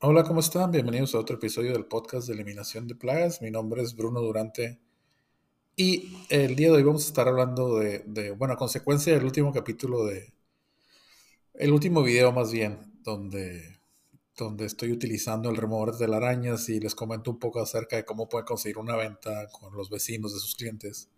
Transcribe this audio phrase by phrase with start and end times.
[0.00, 0.70] Hola, ¿cómo están?
[0.70, 3.40] Bienvenidos a otro episodio del podcast de eliminación de plagas.
[3.40, 4.78] Mi nombre es Bruno Durante
[5.76, 9.52] y el día de hoy vamos a estar hablando de, bueno, a consecuencia del último
[9.52, 10.34] capítulo de,
[11.54, 13.78] el último video más bien, donde,
[14.36, 18.28] donde estoy utilizando el remover de arañas y les comento un poco acerca de cómo
[18.28, 21.08] pueden conseguir una venta con los vecinos de sus clientes.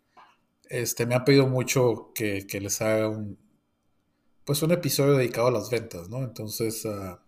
[0.69, 3.37] Este, me han pedido mucho que, que les haga un,
[4.45, 6.23] pues un episodio dedicado a las ventas, ¿no?
[6.23, 7.19] Entonces, uh,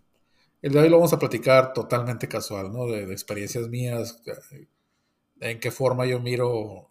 [0.62, 2.87] el de hoy lo vamos a platicar totalmente casual, ¿no?
[2.87, 4.23] De, experiencias mías,
[5.41, 6.91] en qué forma yo miro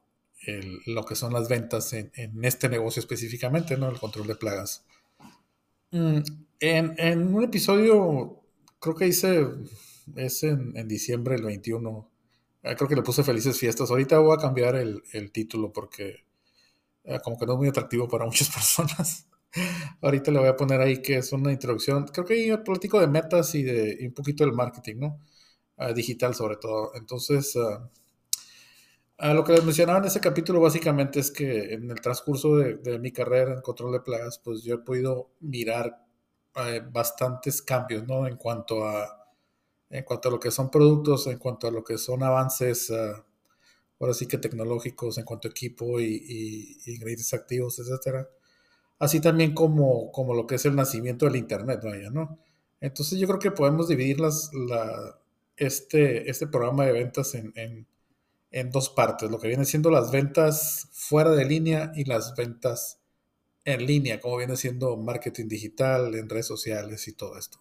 [0.86, 2.12] lo que son las ventas en,
[2.44, 3.90] este negocio específicamente, ¿no?
[3.90, 4.86] El control de plagas.
[5.92, 6.20] Mm,
[6.60, 8.42] en, un episodio,
[8.80, 9.46] creo que hice,
[10.16, 12.10] es en, diciembre del 21,
[12.64, 13.90] eh, creo que le puse felices fiestas.
[13.90, 16.26] Ahorita voy a cambiar el, título porque
[17.04, 19.28] eh, como que no es muy atractivo para muchas personas.
[20.02, 22.06] Ahorita le voy a poner ahí que es una introducción.
[22.08, 25.20] Creo que ahí platico de metas y de un poquito del marketing, ¿no?
[25.78, 26.92] Uh, digital sobre todo.
[26.96, 27.90] Entonces, uh,
[29.20, 33.00] uh, lo que les mencionaba en ese capítulo básicamente es que en el transcurso de,
[33.00, 36.04] mi carrera en control de plagas, pues yo he podido mirar
[36.92, 38.26] bastantes cambios, ¿no?
[38.28, 39.14] En cuanto a
[39.90, 42.92] en cuanto a lo que son productos, en cuanto a lo que son avances,
[44.00, 48.28] ahora sí que tecnológicos, en cuanto a equipo y ingredientes activos, etcétera
[49.00, 52.40] así también como, como lo que es el nacimiento del Internet, vaya, ¿no?
[52.80, 55.20] Entonces yo creo que podemos dividir las, la,
[55.56, 57.88] este, este programa de ventas en, en,
[58.52, 63.00] en, dos partes, lo que viene siendo las ventas fuera de línea y las ventas
[63.66, 67.60] en línea, como viene siendo marketing digital, en redes sociales y todo esto.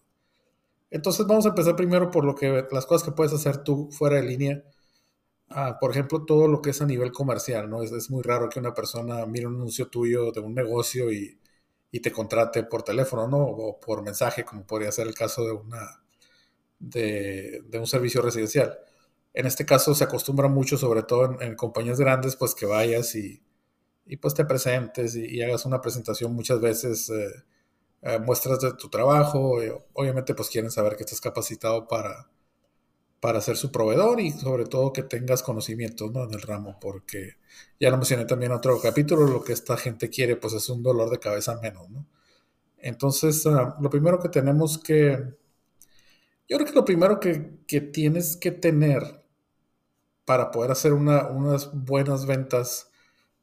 [0.91, 4.17] Entonces vamos a empezar primero por lo que las cosas que puedes hacer tú fuera
[4.17, 4.63] de línea
[5.49, 7.83] Ah, por ejemplo, todo lo que es a nivel comercial, ¿no?
[7.83, 11.39] Es, es, muy raro que una persona mire un anuncio tuyo de un negocio y,
[11.93, 13.39] y, te contrate por teléfono, ¿no?
[13.39, 16.03] O por mensaje, como podría ser el caso de, una,
[16.79, 18.79] de, de un servicio residencial.
[19.35, 23.43] En este caso se acostumbra mucho, sobre todo en, compañías grandes, pues que vayas y,
[24.07, 27.45] y pues te presentes y, y, hagas una presentación muchas veces, eh,
[28.03, 32.29] eh, muestras de tu trabajo, eh, obviamente pues quieren saber que estás capacitado para
[33.21, 36.25] para ser su proveedor y sobre todo que tengas conocimientos ¿no?
[36.25, 37.37] en el ramo, porque
[37.81, 40.83] ya lo mencioné también en otro capítulo, lo que esta gente quiere pues es un
[40.83, 41.89] dolor de cabeza menos.
[41.91, 42.07] ¿no?
[42.79, 45.19] Entonces, uh, lo primero que tenemos que,
[46.49, 49.25] yo creo que lo primero que, que tienes que tener
[50.25, 52.91] para poder hacer una, unas buenas ventas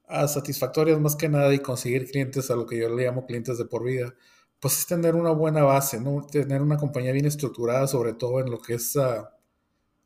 [0.09, 3.57] uh, satisfactorias más que nada y conseguir clientes a lo que yo le llamo clientes
[3.57, 4.13] de por vida,
[4.59, 6.25] pues es tener una buena base, ¿no?
[6.27, 8.95] tener una compañía bien estructurada, sobre todo en lo que es...
[8.95, 9.32] Uh,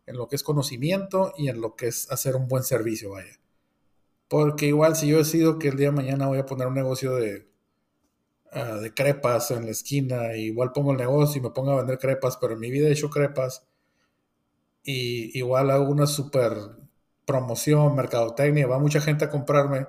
[0.08, 3.40] en lo que es conocimiento y en lo que es hacer un buen servicio, vaya.
[4.28, 7.16] Porque igual si yo decido que el día de mañana voy a poner un negocio
[7.16, 7.48] de,
[8.54, 12.00] uh, de crepas en la esquina, igual pongo el negocio y me pongo a vender
[12.00, 13.68] crepas, pero en mi vida he hecho crepas,
[14.84, 16.54] y igual hago una super
[17.26, 19.88] promoción, mercadotecnia, va mucha gente a comprarme,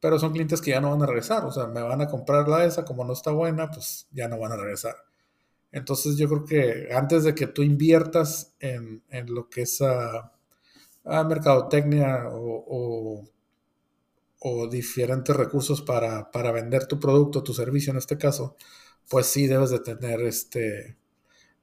[0.00, 2.48] pero son clientes que ya no van a regresar, o sea, me van a comprar
[2.48, 5.07] la esa, como no está buena, pues ya no van a regresar.
[5.72, 10.32] Entonces yo creo que antes de que tú inviertas en, en lo que es a,
[11.04, 13.24] a mercadotecnia o, o,
[14.40, 18.56] o, diferentes recursos para, para, vender tu producto, tu servicio en este caso,
[19.08, 20.96] pues sí debes de tener este,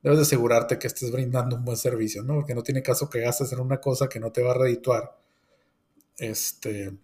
[0.03, 2.35] debes de asegurarte que estés brindando un buen servicio, ¿no?
[2.35, 5.17] Porque no tiene caso que gastes en una cosa que no te va a redituar.
[6.17, 6.97] Este,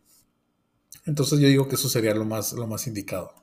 [1.05, 3.40] entonces yo digo que eso sería lo más, lo más indicado.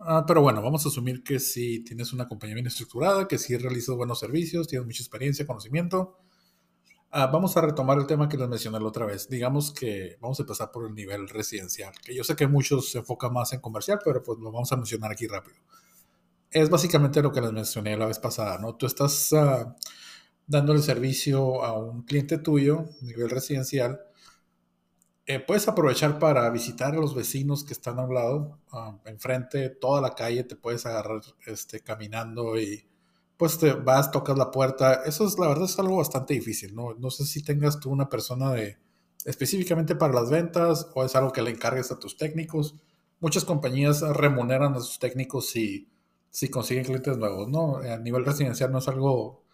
[0.00, 3.56] Ah, pero bueno, vamos a asumir que si tienes una compañía bien estructurada, que si
[3.56, 6.18] realizas buenos servicios, tienes mucha experiencia, conocimiento.
[7.10, 9.28] Ah, vamos a retomar el tema que les mencioné la otra vez.
[9.28, 12.98] Digamos que vamos a empezar por el nivel residencial, que yo sé que muchos se
[12.98, 15.56] enfocan más en comercial, pero pues lo vamos a mencionar aquí rápido.
[16.50, 18.76] Es básicamente lo que les mencioné la vez pasada, ¿no?
[18.76, 19.34] Tú estás
[20.46, 24.00] dando el servicio a un cliente tuyo, nivel residencial,
[25.28, 29.68] eh, puedes aprovechar para visitar a los vecinos que están a un lado, uh, enfrente,
[29.68, 32.86] toda la calle, te puedes agarrar este, caminando y
[33.36, 35.02] pues te vas, tocas la puerta.
[35.04, 36.94] Eso es, la verdad, es algo bastante difícil, ¿no?
[36.94, 38.78] No sé si tengas tú una persona de
[39.26, 42.76] específicamente para las ventas o es algo que le encargues a tus técnicos.
[43.20, 45.90] Muchas compañías remuneran a sus técnicos si,
[46.30, 47.76] si consiguen clientes nuevos, ¿no?
[47.76, 49.44] A nivel residencial no es algo,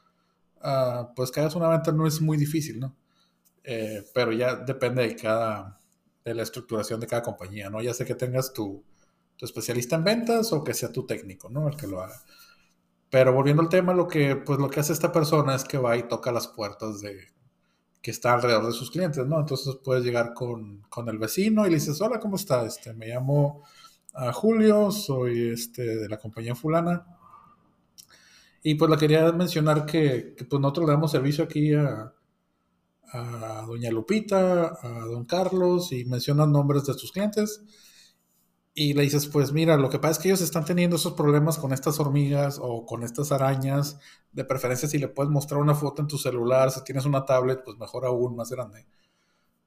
[0.63, 2.95] uh, pues que hagas una venta no es muy difícil, ¿no?
[3.65, 5.81] Eh, pero ya depende de cada,
[6.25, 7.81] de la estructuración de cada compañía, ¿no?
[7.81, 8.85] Ya sé que tengas tu,
[9.37, 11.69] tu, especialista en ventas o que sea tu técnico, ¿no?
[11.69, 12.23] El que lo haga.
[13.11, 15.97] Pero volviendo al tema, lo que, pues lo que hace esta persona es que va
[15.97, 17.35] y toca las puertas de
[18.03, 19.41] que está alrededor de sus clientes, ¿no?
[19.41, 22.67] Entonces puedes llegar con, con el vecino y le dices, hola, ¿cómo está?
[22.67, 23.63] Este, me llamo
[24.15, 27.07] uh, Julio, soy este, de la compañía fulana
[28.63, 32.13] Y pues la quería mencionar que, pues nosotros le damos servicio aquí a,
[33.15, 37.63] a doña Lupita, a don Carlos y mencionan nombres de sus clientes.
[38.75, 41.59] Y le dices, pues mira, lo que pasa es que ellos están teniendo esos problemas
[41.59, 43.99] con estas hormigas o con estas arañas.
[44.33, 47.63] De preferencia, si le puedes mostrar una foto en tu celular, si tienes una tablet,
[47.65, 48.85] pues mejor aún, más grande.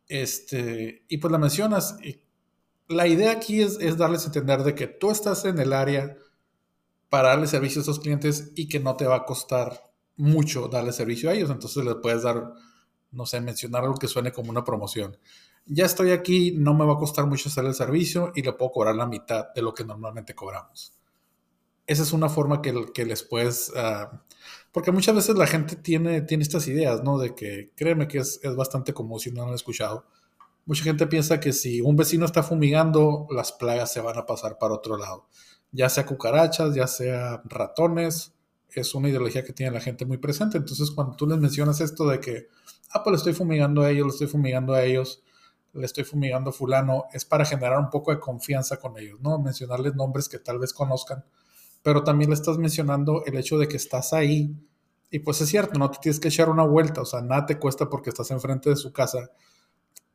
[0.10, 1.98] Este, y pues la mencionas.
[2.90, 6.18] La idea aquí es, es darles a entender de que tú estás en el área
[7.10, 10.92] para darle servicio a esos clientes y que no te va a costar mucho darle
[10.92, 11.50] servicio a ellos.
[11.50, 12.54] Entonces les puedes dar,
[13.12, 15.18] no sé, mencionar algo que suene como una promoción.
[15.66, 18.72] Ya estoy aquí, no me va a costar mucho hacer el servicio y le puedo
[18.72, 20.94] cobrar la mitad de lo que normalmente cobramos.
[21.86, 23.70] Esa es una forma que, que les puedes...
[23.70, 24.18] Uh,
[24.72, 27.18] porque muchas veces la gente tiene, tiene estas ideas, ¿no?
[27.18, 30.06] De que, créeme que es, es bastante común si no lo han escuchado.
[30.66, 34.58] Mucha gente piensa que si un vecino está fumigando, las plagas se van a pasar
[34.58, 35.28] para otro lado
[35.72, 38.34] ya sea cucarachas, ya sea ratones,
[38.72, 40.58] es una ideología que tiene la gente muy presente.
[40.58, 42.48] Entonces, cuando tú les mencionas esto de que,
[42.92, 45.24] ah, pues le estoy fumigando a ellos, le estoy fumigando a ellos,
[45.74, 49.40] le estoy fumigando a fulano, es para generar un poco de confianza con ellos, ¿no?
[49.40, 51.24] Mencionarles nombres que tal vez conozcan,
[51.84, 54.56] pero también le estás mencionando el hecho de que estás ahí.
[55.10, 57.60] Y pues es cierto, no te tienes que echar una vuelta, o sea, nada te
[57.60, 59.32] cuesta porque estás enfrente de su casa,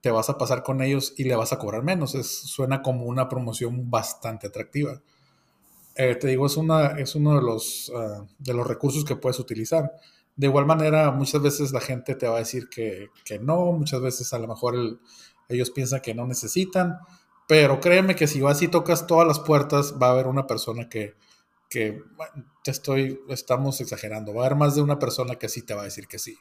[0.03, 2.15] te vas a pasar con ellos y le vas a cobrar menos.
[2.15, 5.01] Es, suena como una promoción bastante atractiva.
[5.95, 9.39] Eh, te digo, es, una, es uno de los, ah, de los recursos que puedes
[9.39, 9.93] utilizar.
[10.37, 14.01] De igual manera, muchas veces la gente te va a decir que, que no, muchas
[14.01, 14.99] veces a lo mejor
[15.49, 16.99] ellos piensan que no necesitan,
[17.47, 20.89] pero créeme que si vas y tocas todas las puertas, va a haber una persona
[20.89, 21.15] que,
[21.69, 22.03] que
[22.65, 25.83] te estoy, estamos exagerando, va a haber más de una persona que sí te va
[25.83, 26.37] a decir que sí.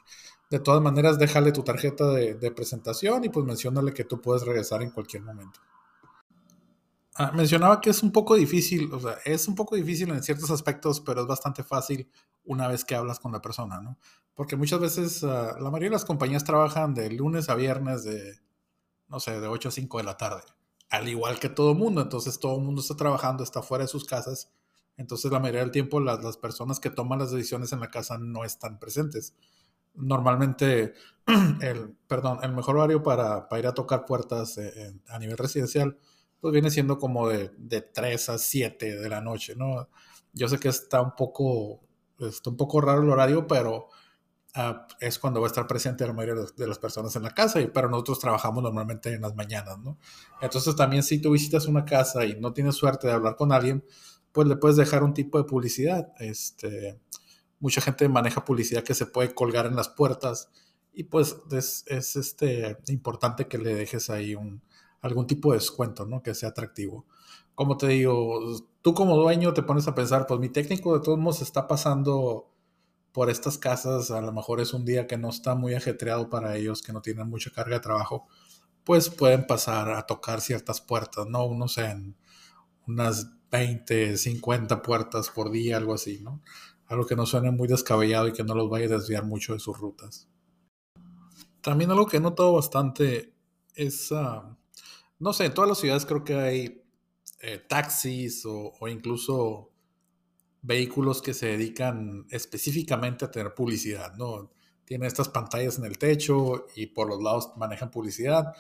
[0.49, 4.43] De todas maneras, déjale tu tarjeta de, de presentación y pues menciónale que tú puedes
[4.43, 5.59] regresar en cualquier momento.
[7.15, 10.49] Ah, mencionaba que es un poco difícil, o sea, es un poco difícil en ciertos
[10.49, 12.09] aspectos, pero es bastante fácil
[12.45, 13.97] una vez que hablas con la persona, ¿no?
[14.33, 15.27] Porque muchas veces uh,
[15.59, 18.39] la mayoría de las compañías trabajan de lunes a viernes de,
[19.09, 20.41] no sé, de 8 a 5 de la tarde,
[20.89, 24.05] al igual que todo mundo, entonces todo el mundo está trabajando, está fuera de sus
[24.05, 24.49] casas,
[24.95, 28.17] entonces la mayoría del tiempo las, las personas que toman las decisiones en la casa
[28.19, 29.35] no están presentes.
[29.95, 30.93] Normalmente,
[31.61, 35.97] el, perdón, el mejor horario para, para ir a tocar puertas eh, a nivel residencial
[36.41, 39.88] pues viene siendo como de, de 3 a 7 de la noche, ¿no?
[40.33, 41.81] Yo sé que está un poco,
[42.19, 43.89] está un poco raro el horario, pero
[44.55, 47.61] uh, es cuando va a estar presente la mayoría de, las personas en la casa,
[47.61, 49.99] y, pero nosotros trabajamos normalmente en las mañanas, ¿no?
[50.41, 53.85] Entonces también si tú visitas una casa y no tienes suerte de hablar con alguien,
[54.31, 56.11] pues le puedes dejar un tipo de publicidad.
[56.19, 56.99] Este,
[57.59, 60.49] mucha gente maneja publicidad que se puede colgar en las puertas
[60.91, 64.63] y pues es, es este, importante que le dejes ahí un,
[65.01, 66.21] algún tipo de descuento, ¿no?
[66.21, 67.06] Que sea atractivo.
[67.56, 68.39] Como te digo,
[68.81, 72.48] tú como dueño te pones a pensar, pues mi técnico de todos modos está pasando
[73.12, 76.56] por estas casas, a lo mejor es un día que no está muy ajetreado para
[76.56, 78.27] ellos, que no tienen mucha carga de trabajo,
[78.83, 81.45] pues pueden pasar a tocar ciertas puertas, ¿no?
[81.45, 82.15] Unos en
[82.88, 86.42] unas 20, 50 puertas por día, algo así, ¿no?
[86.88, 89.59] Algo que no suene muy descabellado y que no los vaya a desviar mucho de
[89.59, 90.27] sus rutas.
[91.62, 93.33] También algo que he notado bastante
[93.75, 94.56] es uh,
[95.21, 96.83] no sé, en todas las ciudades creo que hay
[97.41, 99.71] eh, taxis o, incluso
[100.63, 104.51] vehículos que se dedican específicamente a tener publicidad, ¿no?
[104.84, 108.53] Tienen estas pantallas en el techo y por los lados manejan publicidad.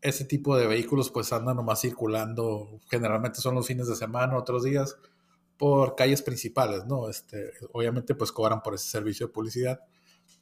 [0.00, 4.64] Ese tipo de vehículos pues andan nomás circulando, generalmente son los fines de semana, otros
[4.64, 4.96] días,
[5.58, 7.08] por calles principales, ¿no?
[7.08, 9.80] Este, obviamente pues cobran por ese servicio de publicidad.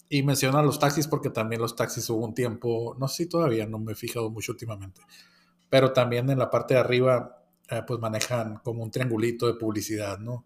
[0.09, 3.79] Y mencionan los taxis porque también los taxis hubo un tiempo, no sé todavía, no
[3.79, 5.01] me he fijado mucho últimamente,
[5.71, 10.19] pero también en la parte de arriba eh, pues manejan como un triangulito de publicidad,
[10.19, 10.45] ¿no?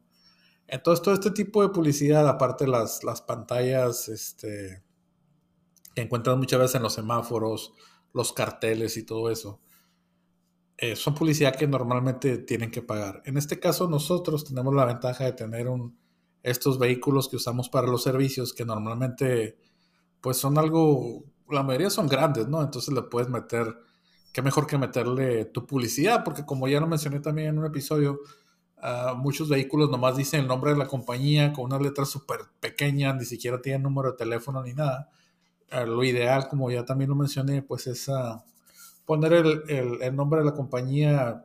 [0.67, 4.83] Entonces todo este tipo de publicidad, aparte las, las pantallas este,
[5.95, 7.75] que encuentras muchas veces en los semáforos,
[8.13, 9.61] los carteles y todo eso,
[10.77, 13.23] eh, son publicidad que normalmente tienen que pagar.
[13.25, 15.99] En este caso nosotros tenemos la ventaja de tener un,
[16.43, 19.57] estos vehículos que usamos para los servicios que normalmente
[20.21, 22.63] pues son algo, la mayoría son grandes, ¿no?
[22.63, 23.77] Entonces le puedes meter
[24.35, 28.19] qué mejor que meterle tu publicidad, porque como ya lo mencioné también en un episodio,
[28.83, 33.15] uh, muchos vehículos nomás dicen el nombre de la compañía con unas letras súper pequeñas,
[33.15, 35.09] ni siquiera tienen número de teléfono ni nada.
[35.73, 38.43] Uh, lo ideal, como ya también lo mencioné, pues es uh,
[39.05, 41.45] poner el, el, el, nombre de la compañía.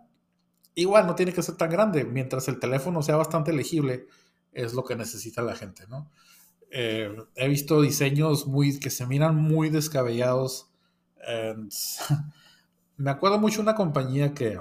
[0.73, 4.07] Igual no tiene que ser tan grande, mientras el teléfono sea bastante legible,
[4.51, 6.09] es lo que necesita la gente, ¿no?
[6.71, 10.71] Eh, he visto diseños muy que se miran muy descabellados.
[11.27, 11.71] And,
[12.99, 14.57] me acuerdo mucho una compañía que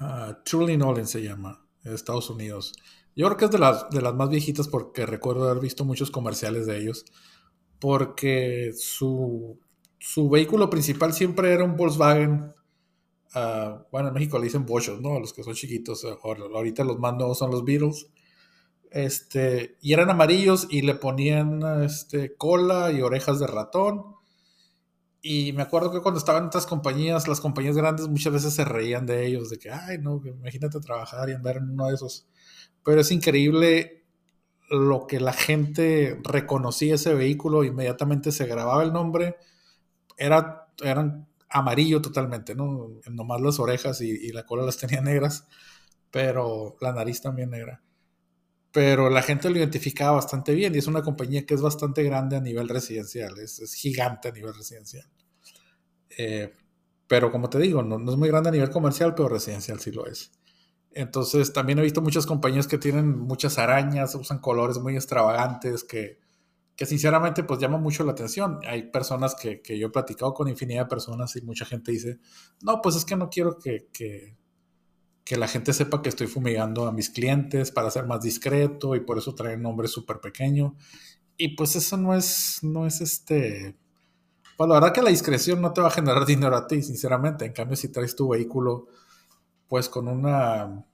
[0.00, 1.62] uh, Truly Nolan se llama.
[1.84, 2.72] Estados Unidos.
[3.14, 6.10] Yo creo que es de las, de las más viejitas porque recuerdo haber visto muchos
[6.10, 7.04] comerciales de ellos.
[7.78, 9.58] Porque su,
[9.98, 12.54] su vehículo principal siempre era un Volkswagen.
[13.34, 15.18] Uh, bueno, en México le dicen bochos, ¿no?
[15.18, 16.06] Los que son chiquitos.
[16.22, 18.06] Ahorita los más nuevos son los Beatles.
[18.90, 24.21] Este, y eran amarillos y le ponían este, cola y orejas de ratón.
[25.24, 28.64] Y me acuerdo que cuando estaban en otras compañías, las compañías grandes muchas veces se
[28.64, 32.26] reían de ellos, de que, ay, no, imagínate trabajar y andar en uno de esos.
[32.84, 34.04] Pero es increíble
[34.68, 39.36] lo que la gente reconocía ese vehículo, inmediatamente se grababa el nombre,
[40.16, 42.90] era, eran amarillo totalmente, ¿no?
[43.10, 45.46] Nomás las orejas y, y la cola las tenía negras,
[46.10, 47.82] pero la nariz también negra
[48.72, 52.36] pero la gente lo identificaba bastante bien y es una compañía que es bastante grande
[52.36, 55.06] a nivel residencial, es, gigante a nivel residencial.
[56.16, 56.54] Eh,
[57.06, 60.06] pero como te digo, no, es muy grande a nivel comercial, pero residencial sí lo
[60.06, 60.32] es.
[60.90, 66.18] Entonces también he visto muchas compañías que tienen muchas arañas, usan colores muy extravagantes que,
[66.74, 68.60] que sinceramente pues llaman mucho la atención.
[68.66, 72.18] Hay personas que, que, yo he platicado con infinidad de personas y mucha gente dice,
[72.62, 73.88] no, pues es que no quiero que
[75.24, 79.00] que la gente sepa que estoy fumigando a mis clientes para ser más discreto y
[79.00, 80.74] por eso trae un nombre súper pequeño.
[81.36, 83.76] Y pues eso no es, no es este...
[84.56, 87.44] Pues la verdad que la discreción no te va a generar dinero a ti, sinceramente.
[87.44, 88.86] En cambio, si traes tu vehículo,
[89.68, 90.84] pues con una...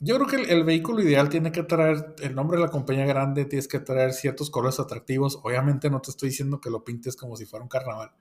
[0.00, 3.46] Yo creo que el, vehículo ideal tiene que traer el nombre de la compañía grande,
[3.46, 5.40] tienes que traer ciertos colores atractivos.
[5.42, 8.12] Obviamente no te estoy diciendo que lo pintes como si fuera un carnaval.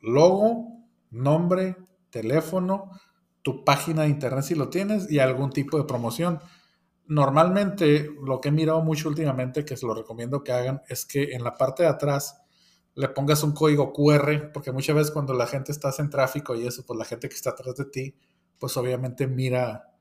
[0.00, 0.66] Logo,
[1.10, 1.76] nombre,
[2.10, 2.90] teléfono,
[3.42, 6.40] tu página de internet si lo tienes y algún tipo de promoción.
[7.06, 11.32] Normalmente lo que he mirado mucho últimamente, que se lo recomiendo que hagan, es que
[11.32, 12.42] en la parte de atrás
[12.94, 16.66] le pongas un código QR, porque muchas veces cuando la gente está en tráfico y
[16.66, 18.14] eso, pues la gente que está atrás de ti,
[18.58, 19.94] pues obviamente mira,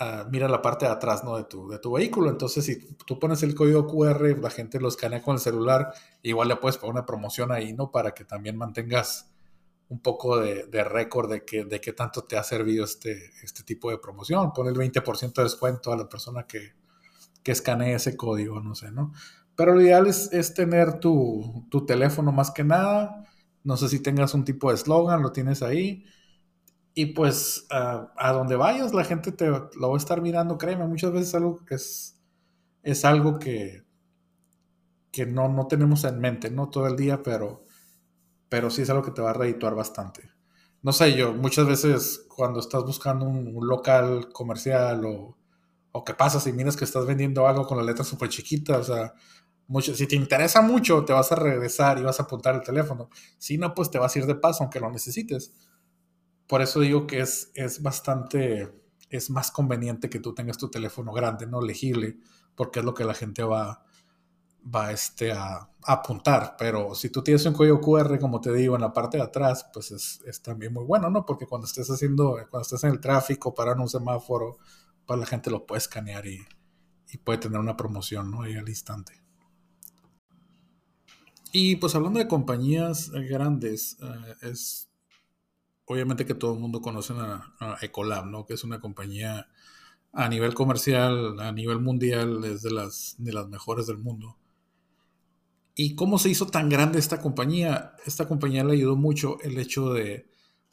[0.00, 1.36] uh, mira la parte de atrás ¿no?
[1.36, 2.30] de, tu, de tu vehículo.
[2.30, 6.48] Entonces, si tú pones el código QR, la gente lo escanea con el celular, igual
[6.48, 7.90] le puedes poner una promoción ahí, ¿no?
[7.90, 9.31] Para que también mantengas
[9.92, 13.90] un poco de, récord de, que, de qué tanto te ha servido este, este tipo
[13.90, 14.50] de promoción.
[14.54, 16.72] Pon el 20% de descuento a la persona que,
[17.42, 19.12] que escanee ese código, no sé, ¿no?
[19.54, 23.26] Pero lo ideal es, tener tu, teléfono más que nada.
[23.64, 26.06] No sé si tengas un tipo de eslogan, lo tienes ahí.
[26.94, 31.12] Y pues a donde vayas, la gente te lo va a estar mirando, créeme, muchas
[31.12, 32.18] veces algo es,
[32.82, 33.84] es algo que,
[35.10, 36.70] que no, no tenemos en mente, ¿no?
[36.70, 37.61] Todo el día, pero
[38.52, 40.30] pero sí es algo que te va a redituar bastante.
[40.82, 45.38] No sé, yo muchas veces cuando estás buscando un, local comercial o,
[45.90, 48.82] o qué pasa si miras que estás vendiendo algo con la letra súper chiquita, o
[48.82, 49.14] sea,
[49.68, 53.08] mucho, si te interesa mucho, te vas a regresar y vas a apuntar el teléfono.
[53.38, 55.54] Si no, pues te vas a ir de paso aunque lo necesites.
[56.46, 58.70] Por eso digo que es, es bastante,
[59.08, 62.18] es más conveniente que tú tengas tu teléfono grande, no legible,
[62.54, 63.86] porque es lo que la gente va,
[64.62, 66.56] va este, a, apuntar.
[66.58, 69.66] Pero si tú tienes un código QR, como te digo, en la parte de atrás,
[69.72, 71.26] pues es, también muy bueno, ¿no?
[71.26, 74.58] Porque cuando estés haciendo, cuando estés en el tráfico, para un semáforo,
[75.06, 76.40] pues la gente lo puede escanear y,
[77.24, 78.42] puede tener una promoción, ¿no?
[78.42, 79.20] Ahí al instante.
[81.52, 84.88] Y pues hablando de compañías grandes, eh, es
[85.84, 88.46] obviamente que todo el mundo conoce a, a, Ecolab, ¿no?
[88.46, 89.46] Que es una compañía
[90.12, 94.38] a nivel comercial, a nivel mundial, es de las, de las mejores del mundo.
[95.74, 97.94] ¿Y cómo se hizo tan grande esta compañía?
[98.04, 100.28] Esta compañía le ayudó mucho el hecho de,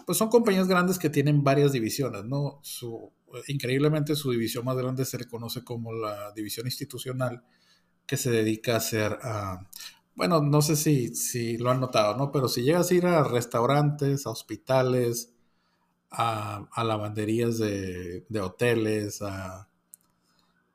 [0.05, 2.59] pues son compañías grandes que tienen varias divisiones, ¿no?
[2.63, 3.13] Su,
[3.47, 7.43] increíblemente su división más grande se le conoce como la división institucional,
[8.05, 9.17] que se dedica a hacer,
[10.15, 12.31] bueno, no sé si, si lo han notado, ¿no?
[12.31, 15.31] Pero si llegas a ir a restaurantes, a hospitales,
[16.11, 19.68] a, a lavanderías de, de hoteles, a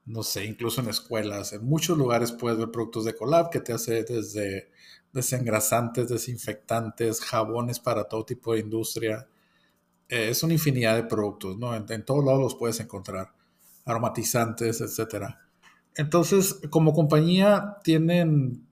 [0.06, 3.72] no sé, incluso en escuelas, en muchos lugares puedes ver productos de Colab que te
[3.72, 4.70] hace desde
[5.12, 9.28] desengrasantes, desinfectantes, jabones para todo tipo de industria.
[10.08, 11.74] Eh, es una infinidad de productos, ¿no?
[11.74, 13.32] En, todos lados los puedes encontrar,
[13.86, 15.40] aromatizantes, etcétera.
[15.94, 18.66] Entonces, como compañía tienen,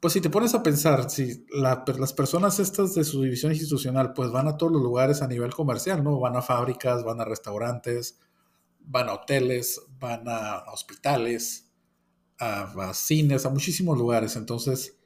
[0.00, 4.30] pues si te pones a pensar, si las personas estas de su división institucional, pues
[4.30, 6.20] van a todos los lugares a nivel comercial, ¿no?
[6.20, 8.20] Van a fábricas, van a restaurantes,
[8.86, 11.66] van a hoteles, van a hospitales,
[12.38, 14.36] a, cines, a muchísimos lugares.
[14.36, 14.98] Entonces,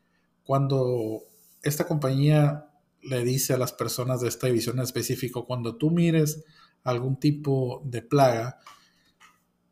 [0.45, 1.23] cuando
[1.63, 2.67] esta compañía
[3.03, 6.45] le dice a las personas de esta división en específico, cuando tú mires
[6.85, 8.59] algún tipo de plaga,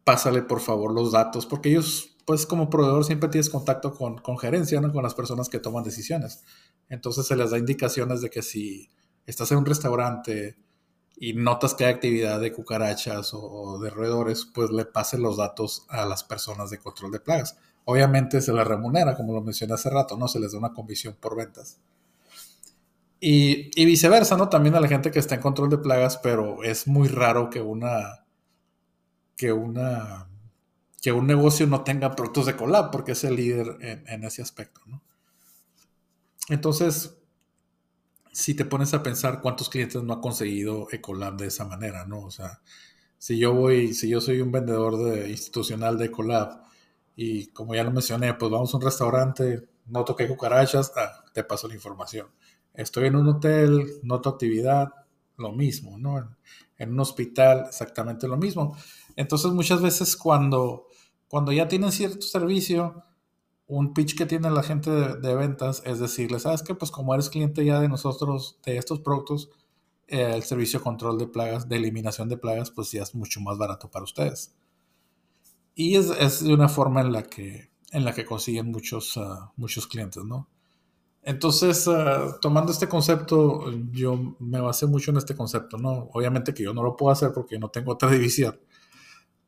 [0.05, 4.39] pásale por favor los datos, porque ellos, pues como proveedor siempre tienes contacto con, con
[4.39, 4.93] gerencia, ¿no?
[4.93, 6.45] con las personas que toman decisiones.
[6.89, 8.89] Entonces se les da indicaciones de que si
[9.27, 10.57] estás en un restaurante
[11.21, 15.85] y notas que hay actividad de cucarachas o, de roedores, pues le pases los datos
[15.89, 17.57] a las personas de control de plagas.
[17.85, 20.29] Obviamente se les remunera, como lo mencioné hace rato, ¿no?
[20.29, 21.79] Se les da una comisión por ventas.
[23.21, 24.49] Y, y, viceversa, ¿no?
[24.49, 27.61] También a la gente que está en control de plagas, pero es muy raro que
[27.61, 28.25] una.
[29.37, 30.29] que una.
[31.03, 34.43] que un negocio no tenga productos de collab, porque es el líder en, en ese
[34.43, 35.03] aspecto, ¿no?
[36.49, 37.19] Entonces,
[38.33, 42.21] si te pones a pensar cuántos clientes no ha conseguido Ecolab de esa manera, ¿no?
[42.21, 42.61] O sea,
[43.19, 46.63] si yo voy, si yo soy un vendedor de, institucional de Ecolab
[47.17, 51.45] y como ya lo mencioné, pues vamos a un restaurante, no toqué cucarachas, ah, te
[51.45, 52.29] paso la información.
[52.75, 54.89] Estoy en un hotel, noto actividad,
[55.37, 56.19] lo mismo, ¿no?
[56.19, 56.27] En,
[56.79, 58.77] en, un hospital, exactamente lo mismo.
[59.17, 60.87] Entonces, muchas veces cuando,
[61.29, 63.05] cuando ya tienen cierto servicio,
[63.69, 67.29] un pitch que tiene la gente de, ventas es decirle, sabes que pues como eres
[67.29, 69.51] cliente ya de nosotros, de estos productos,
[70.09, 73.41] eh, el servicio de control de plagas, de eliminación de plagas, pues ya es mucho
[73.41, 74.55] más barato para ustedes.
[75.75, 79.87] Y es, es una forma en la que, en la que consiguen muchos, ah, muchos
[79.87, 80.49] clientes, ¿no?
[81.23, 86.09] Entonces, ah, tomando este concepto, yo me basé mucho en este concepto, ¿no?
[86.15, 88.59] Obviamente que yo no lo puedo hacer porque no tengo otra división,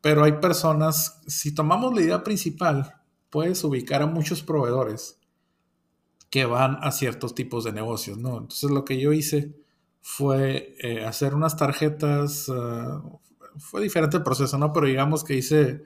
[0.02, 2.99] pero hay personas, si tomamos la idea principal,
[3.30, 5.18] puedes ubicar a muchos proveedores
[6.28, 8.38] que van a ciertos tipos de negocios, ¿no?
[8.38, 9.54] Entonces lo que yo hice
[10.00, 13.02] fue eh, hacer unas tarjetas, ah,
[13.58, 14.72] fue diferente el proceso, ¿no?
[14.72, 15.82] Pero digamos que hice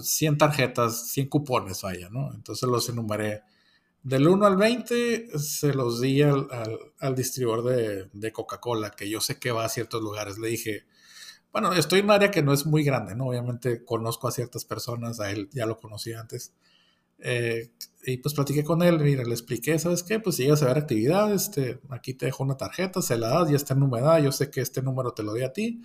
[0.00, 2.32] 100 ah, tarjetas, 100 cupones, vaya, ¿no?
[2.34, 3.42] Entonces los enumeré.
[4.02, 9.38] Del 1 al 20 se los di al, distribuidor de, de Coca-Cola, que yo sé
[9.38, 10.38] que va a ciertos lugares.
[10.38, 10.86] Le dije,
[11.52, 13.26] bueno, estoy en un área que no es muy grande, ¿no?
[13.26, 16.52] Obviamente conozco a ciertas personas, a él ya lo conocí antes.
[17.18, 17.70] Eh,
[18.06, 20.20] y pues platiqué con él, mira, le expliqué, ¿sabes qué?
[20.20, 23.50] Pues si llegas a ver actividad, este, aquí te dejo una tarjeta, se la das,
[23.50, 25.82] ya está en humedad, yo sé que este número te lo di a ti.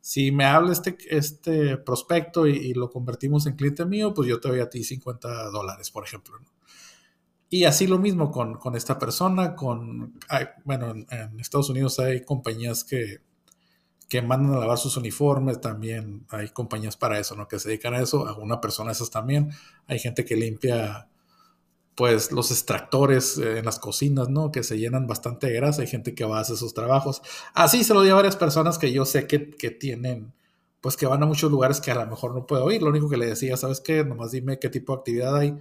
[0.00, 4.48] Si me habla este, este prospecto y, lo convertimos en cliente mío, pues yo te
[4.48, 6.38] doy a ti 50 dólares, por ejemplo.
[6.38, 6.46] ¿no?
[7.48, 10.18] Y así lo mismo con, con esta persona, con,
[10.64, 13.20] bueno, en Estados Unidos hay compañías que
[14.14, 17.48] que mandan a lavar sus uniformes, también hay compañías para eso, ¿no?
[17.48, 19.50] Que se dedican a eso, a una persona esas también.
[19.88, 21.08] Hay gente que limpia,
[21.96, 24.52] pues, los extractores eh, en las cocinas, ¿no?
[24.52, 27.22] Que se llenan bastante de grasa, hay gente que va a hacer esos trabajos.
[27.54, 30.32] Así se lo di a varias personas que yo sé que, que tienen,
[30.80, 32.82] pues, que van a muchos lugares que a lo mejor no puedo ir.
[32.82, 34.04] Lo único que le decía, ¿sabes qué?
[34.04, 35.56] Nomás dime qué tipo de actividad hay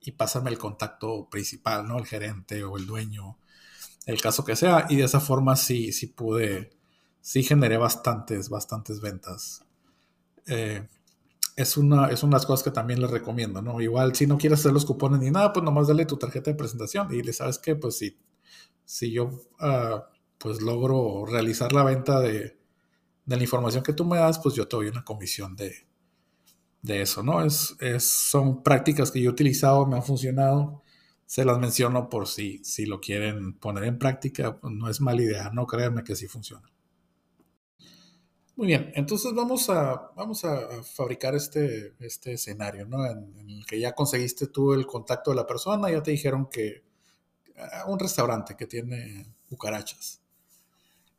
[0.00, 1.98] y pásame el contacto principal, ¿no?
[1.98, 3.38] El gerente o el dueño,
[4.06, 4.86] el caso que sea.
[4.88, 6.77] Y de esa forma sí, sí pude
[7.28, 9.62] sí generé bastantes, bastantes ventas.
[10.46, 10.88] Eh,
[11.56, 13.82] es una, es unas cosas que también les recomiendo, ¿no?
[13.82, 16.56] Igual, si no quieres hacer los cupones ni nada, pues nomás dale tu tarjeta de
[16.56, 18.16] presentación y le sabes que, pues si,
[18.86, 22.56] si yo, ah, pues logro realizar la venta de,
[23.26, 25.86] de, la información que tú me das, pues yo te doy una comisión de,
[26.80, 27.44] de eso, ¿no?
[27.44, 30.82] Es, es, son prácticas que yo he utilizado, me han funcionado,
[31.26, 35.22] se las menciono por si, si lo quieren poner en práctica, pues no es mala
[35.22, 36.70] idea, no créanme que sí funciona.
[38.58, 43.06] Muy bien, entonces vamos a, vamos a fabricar este, este escenario, ¿no?
[43.06, 46.82] En, el que ya conseguiste tú el contacto de la persona, ya te dijeron que
[47.86, 50.20] un restaurante que tiene cucarachas.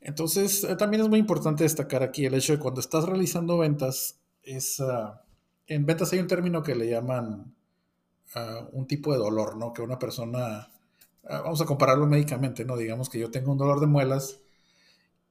[0.01, 4.19] Entonces, eh, también es muy importante destacar aquí el hecho de cuando estás realizando ventas,
[4.43, 5.23] es, ah,
[5.67, 7.55] en ventas hay un término que le llaman
[8.35, 9.71] ah, un tipo de dolor, ¿no?
[9.71, 10.69] Que una persona,
[11.23, 12.75] vamos a compararlo médicamente, ¿no?
[12.75, 14.41] Digamos que yo tengo un dolor de muelas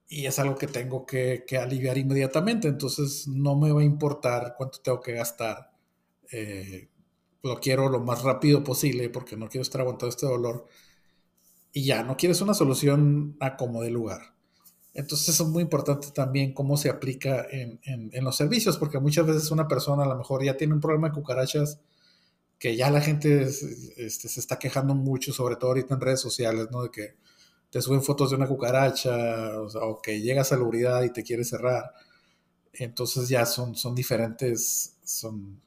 [0.08, 4.80] y es algo que tengo que, aliviar inmediatamente, entonces no me va a importar cuánto
[4.80, 5.70] tengo que gastar.
[6.32, 6.88] Eh,
[7.42, 10.66] lo quiero lo más rápido posible porque no quiero estar aguantando este dolor.
[11.72, 14.34] Y ya, no quieres una solución a como de lugar.
[14.94, 17.78] Entonces es muy importante también cómo se aplica en,
[18.24, 21.14] los servicios, porque muchas veces una persona a lo mejor ya tiene un problema de
[21.14, 21.80] cucarachas
[22.58, 26.68] que ya la gente este, se está quejando mucho, sobre todo ahorita en redes sociales,
[26.72, 26.82] ¿no?
[26.82, 27.14] De que
[27.70, 31.92] te suben fotos de una cucaracha, o, que llega salubridad y te quiere cerrar.
[32.72, 35.60] Entonces ya son, son diferentes, son,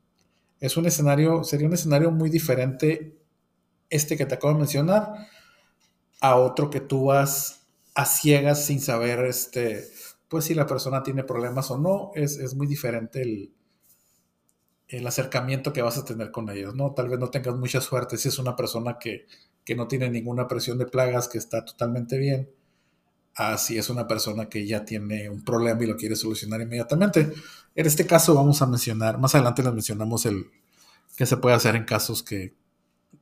[0.60, 3.18] es un escenario, sería un escenario muy diferente
[3.90, 5.28] este que te acabo de mencionar
[6.22, 9.86] a otro que tú vas a ciegas sin saber, este,
[10.30, 13.54] pues si la persona tiene problemas o no, es, es muy diferente el,
[14.88, 16.94] el acercamiento que vas a tener con ellos, ¿no?
[16.94, 19.26] Tal vez no tengas mucha suerte si es una persona que
[19.66, 22.50] que no tiene ninguna presión de plagas, que está totalmente bien,
[23.36, 27.32] así es una persona que ya tiene un problema y lo quiere solucionar inmediatamente.
[27.76, 30.52] En este caso vamos a mencionar, más adelante les mencionamos el
[31.16, 32.54] que se puede hacer en casos que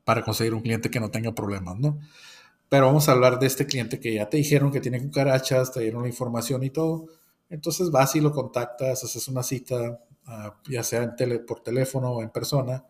[0.04, 1.99] para conseguir un cliente que no tenga problemas, ¿no?
[2.69, 5.82] Pero vamos a hablar de este cliente que ya te dijeron que tiene cucarachas, te
[5.82, 7.08] dieron la información y todo.
[7.49, 12.12] Entonces vas y lo contactas, haces una cita, uh, ya sea en tele, por teléfono
[12.12, 12.86] o en persona.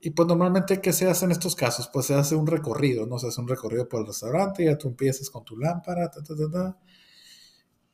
[0.00, 1.88] Y pues normalmente, ¿qué se hace en estos casos?
[1.92, 3.18] Pues se hace un recorrido, ¿no?
[3.18, 6.34] Se hace un recorrido por el restaurante, ya tú empiezas con tu lámpara, ta, ta,
[6.34, 6.78] ta, ta.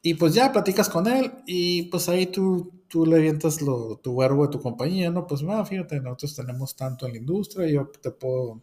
[0.03, 4.17] Y pues ya platicas con él y pues ahí tú, tú le avientas lo, tu
[4.17, 5.27] verbo de tu compañía, ¿no?
[5.27, 8.63] Pues, fíjate, nosotros tenemos tanto en la industria, yo te puedo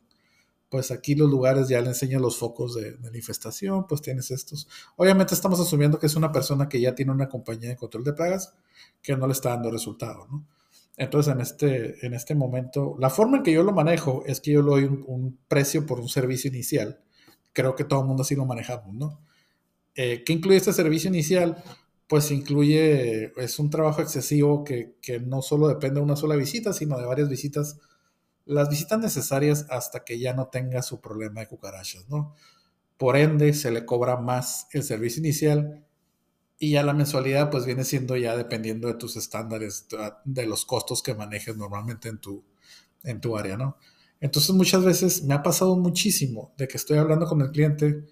[0.73, 4.67] pues aquí los lugares ya le enseñan los focos de, manifestación, pues tienes estos.
[4.95, 8.13] Obviamente estamos asumiendo que es una persona que ya tiene una compañía de control de
[8.13, 8.55] plagas
[8.99, 10.47] que no le está dando resultado, ¿no?
[10.97, 14.51] Entonces en este, en este momento, la forma en que yo lo manejo es que
[14.51, 17.01] yo le doy un, precio por un servicio inicial.
[17.51, 19.21] Creo que todo el mundo así lo manejamos, ¿no?
[19.95, 21.63] Eh, ¿Qué incluye este servicio inicial?
[22.07, 26.73] Pues incluye, es un trabajo excesivo que, que no solo depende de una sola visita,
[26.73, 27.79] sino de varias visitas
[28.45, 32.35] las visitas necesarias hasta que ya no tenga su problema de cucarachas, ¿no?
[32.97, 35.85] Por ende, se le cobra más el servicio inicial
[36.59, 39.87] y ya la mensualidad pues viene siendo ya dependiendo de tus estándares,
[40.25, 42.43] de los costos que manejes normalmente en tu,
[43.03, 43.77] en tu área, ¿no?
[44.21, 48.05] Entonces muchas veces me ha pasado muchísimo de que estoy hablando con el cliente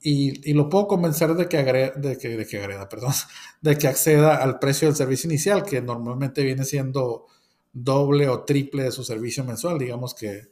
[0.00, 3.12] y, y lo puedo convencer de que, agrega, de, que, de que agreda, perdón,
[3.60, 7.26] de que acceda al precio del servicio inicial, que normalmente viene siendo
[7.72, 9.78] doble o triple de su servicio mensual.
[9.78, 10.48] Digamos que,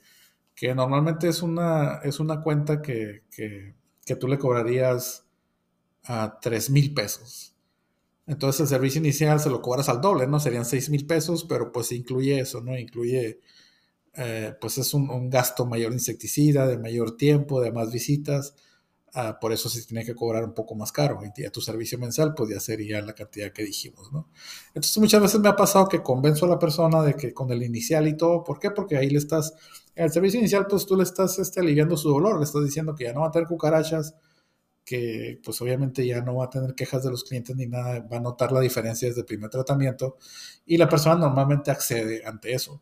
[0.55, 3.75] que normalmente es una, es una cuenta que, que,
[4.05, 5.26] que tú le cobrarías
[6.07, 7.55] a 3 mil pesos.
[8.27, 10.41] Entonces el servicio inicial se lo cobras al doble, ¿no?
[10.41, 12.77] Serían 6 mil pesos, pero pues incluye eso, ¿no?
[12.77, 13.41] Incluye,
[14.15, 18.55] eh, pues es un, un, gasto mayor de insecticida, de mayor tiempo, de más visitas.
[19.19, 21.21] Ah, por eso se tiene que cobrar un poco más caro.
[21.25, 24.29] Y ya tu servicio mensual, pues ya la cantidad que dijimos, ¿no?
[24.69, 27.63] Entonces muchas veces me ha pasado que convenzo a la persona de que con el
[27.63, 28.71] inicial y todo, ¿por qué?
[28.73, 29.55] Porque ahí le estás,
[29.95, 32.95] en el servicio inicial, pues tú le estás este, aliviando su dolor, le estás diciendo
[32.95, 34.15] que ya no va a tener cucarachas,
[34.87, 38.19] que pues obviamente ya no va a tener quejas de los clientes ni nada, va
[38.19, 40.17] a notar la diferencia desde el primer tratamiento
[40.65, 42.81] y la persona normalmente accede ante eso.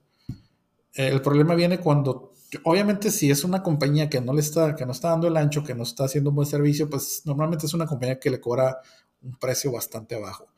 [0.93, 4.93] El problema viene cuando obviamente si es una compañía que no le está, que no
[4.93, 7.87] está dando el ancho, que no está haciendo un buen servicio, pues normalmente es una
[7.87, 8.79] compañía que le cobra
[9.23, 10.49] un precio bastante bajo.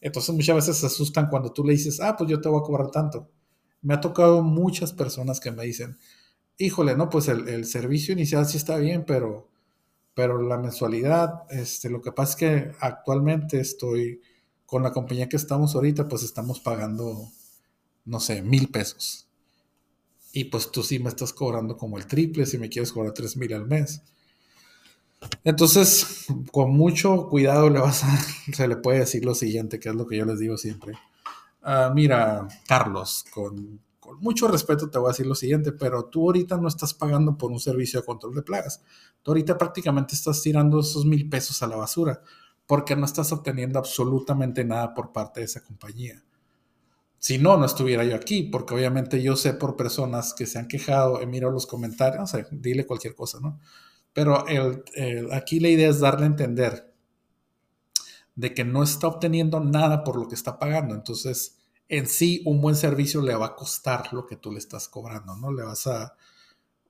[0.00, 2.64] Entonces muchas veces se asustan cuando tú le dices, ah, pues yo te voy a
[2.64, 3.28] cobrar tanto.
[3.82, 5.98] Me ha tocado muchas personas que me dicen,
[6.58, 9.51] híjole, no, pues el, el servicio inicial sí está bien, pero,
[10.14, 14.20] pero la mensualidad, este, lo que pasa es que actualmente estoy
[14.66, 17.28] con la compañía que estamos ahorita, pues estamos pagando,
[18.04, 19.28] no sé, mil pesos
[20.32, 23.36] y pues tú sí me estás cobrando como el triple si me quieres cobrar 3
[23.36, 24.02] mil al mes.
[25.44, 28.18] Entonces, con mucho cuidado le vas a,
[28.52, 30.94] se le puede decir lo siguiente, que es lo que yo les digo siempre.
[31.62, 33.78] Uh, mira, Carlos, con,
[34.12, 37.36] con, mucho respeto te voy a decir lo siguiente, pero tú ahorita no estás pagando
[37.36, 38.82] por un servicio de control de plagas.
[39.22, 42.22] Tú ahorita prácticamente estás tirando esos mil pesos a la basura
[42.66, 46.22] porque no estás obteniendo absolutamente nada por parte de esa compañía.
[47.18, 50.66] Si no, no estuviera yo aquí, porque obviamente yo sé por personas que se han
[50.66, 53.60] quejado, he mirado los comentarios, dile cualquier cosa, ¿no?
[54.12, 54.44] Pero
[55.32, 56.92] aquí la idea es darle a entender
[58.34, 60.94] de que no está obteniendo nada por lo que está pagando.
[60.94, 61.61] Entonces,
[61.92, 65.36] en sí, un buen servicio le va a costar lo que tú le estás cobrando,
[65.36, 65.52] ¿no?
[65.52, 66.16] Le vas a,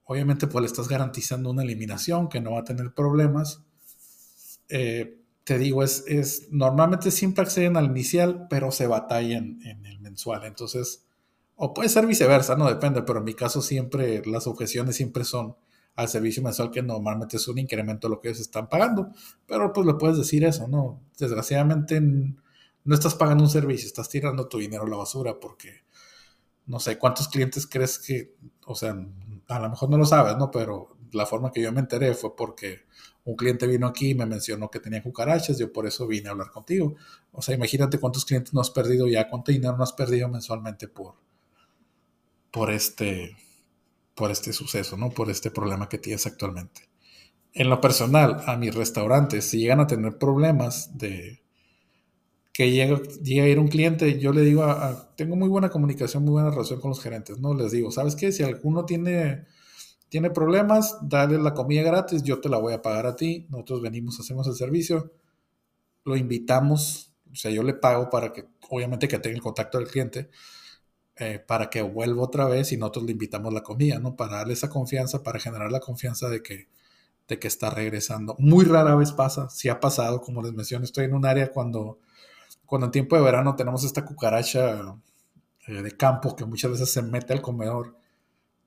[0.04, 3.64] obviamente, pues le estás garantizando una eliminación que no va a tener problemas.
[4.68, 9.98] Eh, te digo, es, es, normalmente siempre acceden al inicial, pero se batallan en el
[9.98, 10.44] mensual.
[10.44, 11.04] Entonces,
[11.56, 15.56] o puede ser viceversa, no depende, pero en mi caso siempre las objeciones siempre son
[15.96, 19.10] al servicio mensual que normalmente es un incremento de lo que ellos están pagando.
[19.48, 21.00] Pero pues le puedes decir eso, ¿no?
[21.18, 22.00] Desgraciadamente
[22.84, 25.84] no estás pagando un servicio, estás tirando tu dinero a la basura porque
[26.66, 28.34] no sé cuántos clientes crees que,
[28.66, 28.96] o sea,
[29.48, 30.50] a lo mejor no lo sabes, ¿no?
[30.50, 32.86] Pero la forma que yo me enteré fue porque
[33.24, 36.32] un cliente vino aquí y me mencionó que tenía cucarachas, yo por eso vine a
[36.32, 36.94] hablar contigo.
[37.32, 40.88] O sea, imagínate cuántos clientes no has perdido ya, cuánto dinero no has perdido mensualmente
[40.88, 41.14] por,
[42.50, 43.36] por, este,
[44.14, 45.10] por este suceso, ¿no?
[45.10, 46.88] Por este problema que tienes actualmente.
[47.52, 51.41] En lo personal, a mis restaurantes, si llegan a tener problemas de
[52.52, 54.64] que llega, llega a ir un cliente, yo le digo,
[55.16, 57.54] tengo muy buena comunicación, muy buena relación con los gerentes, ¿no?
[57.54, 58.30] Les digo, ¿sabes qué?
[58.32, 59.46] Si alguno tiene
[60.12, 63.80] tiene problemas, dale la comida gratis, yo te la voy a pagar a ti, nosotros
[63.80, 65.10] venimos, hacemos el servicio,
[66.04, 69.88] lo invitamos, o sea, yo le pago para que, obviamente que tenga el contacto del
[69.88, 70.28] cliente,
[71.16, 74.14] eh, para que vuelva otra vez y nosotros le invitamos la comida, ¿no?
[74.14, 76.68] Para darle esa confianza, para generar la confianza de que,
[77.26, 78.36] de que está regresando.
[78.38, 82.00] Muy rara vez pasa, si ha pasado, como les mencioné, estoy en un área cuando,
[82.72, 84.80] cuando en tiempo de verano tenemos esta cucaracha
[85.68, 87.98] eh, de campo que muchas veces se mete al comedor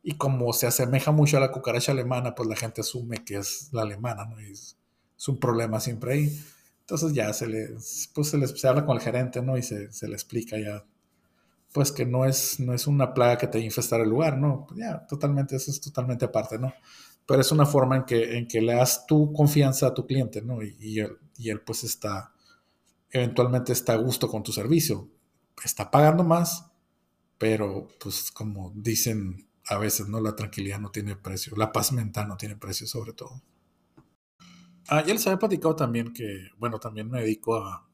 [0.03, 3.69] Y como se asemeja mucho a la cucaracha alemana, pues la gente asume que es
[3.71, 4.39] la alemana, ¿no?
[4.39, 4.77] Y es,
[5.27, 6.39] un problema siempre ahí.
[6.81, 7.69] Entonces ya se le,
[8.13, 9.57] pues se, les, habla con el gerente, ¿no?
[9.57, 10.85] Y se, se, le explica ya,
[11.73, 14.67] pues que no es, no es una plaga que te infestar el lugar, ¿no?
[14.67, 16.71] Pues ya, totalmente, eso es totalmente aparte, ¿no?
[17.25, 20.43] Pero es una forma en que, en que le das tu confianza a tu cliente,
[20.43, 20.61] ¿no?
[20.61, 22.34] Y, y, él, y él pues está,
[23.15, 25.09] eventualmente está a gusto con tu servicio.
[25.63, 26.71] Está pagando más,
[27.37, 30.19] pero pues como dicen a veces, ¿no?
[30.19, 33.41] La tranquilidad no tiene precio, la paz mental no tiene precio sobre todo.
[34.87, 37.87] Ah, ya les había platicado también que, bueno, también me dedico a,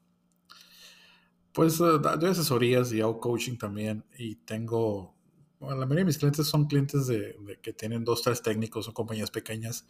[1.52, 5.14] pues, eh, doy asesorías y hago coaching también y tengo,
[5.60, 8.92] bueno, la mayoría de mis clientes son clientes de, que tienen dos, tres técnicos o
[8.92, 9.86] compañías pequeñas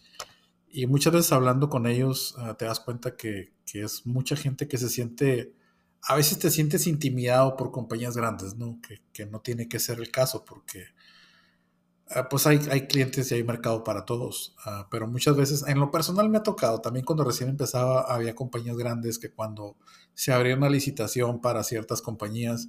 [0.72, 4.68] y muchas veces hablando con ellos ah, te das cuenta que, que, es mucha gente
[4.68, 5.54] que se siente,
[6.02, 8.80] a veces te sientes intimidado por compañías grandes, ¿no?
[8.86, 10.86] Que, que no tiene que ser el caso porque
[12.14, 15.80] Ah, pues hay, hay, clientes y hay mercado para todos, ah, pero muchas veces, en
[15.80, 19.76] lo personal me ha tocado, también cuando recién empezaba había compañías grandes que cuando
[20.14, 22.68] se abría una licitación para ciertas compañías,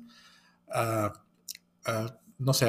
[2.38, 2.68] no sé,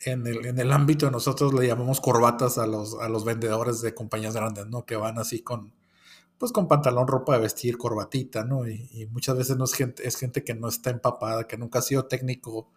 [0.00, 3.80] en, el, en, el, ámbito de nosotros le llamamos corbatas a los, a los vendedores
[3.80, 4.84] de compañías grandes, ¿no?
[4.84, 5.72] Que van así con,
[6.38, 8.68] pues con pantalón, ropa de vestir, corbatita, ¿no?
[8.68, 11.80] Y, y muchas veces no es gente, es gente que no está empapada, que nunca
[11.80, 12.68] ha sido técnico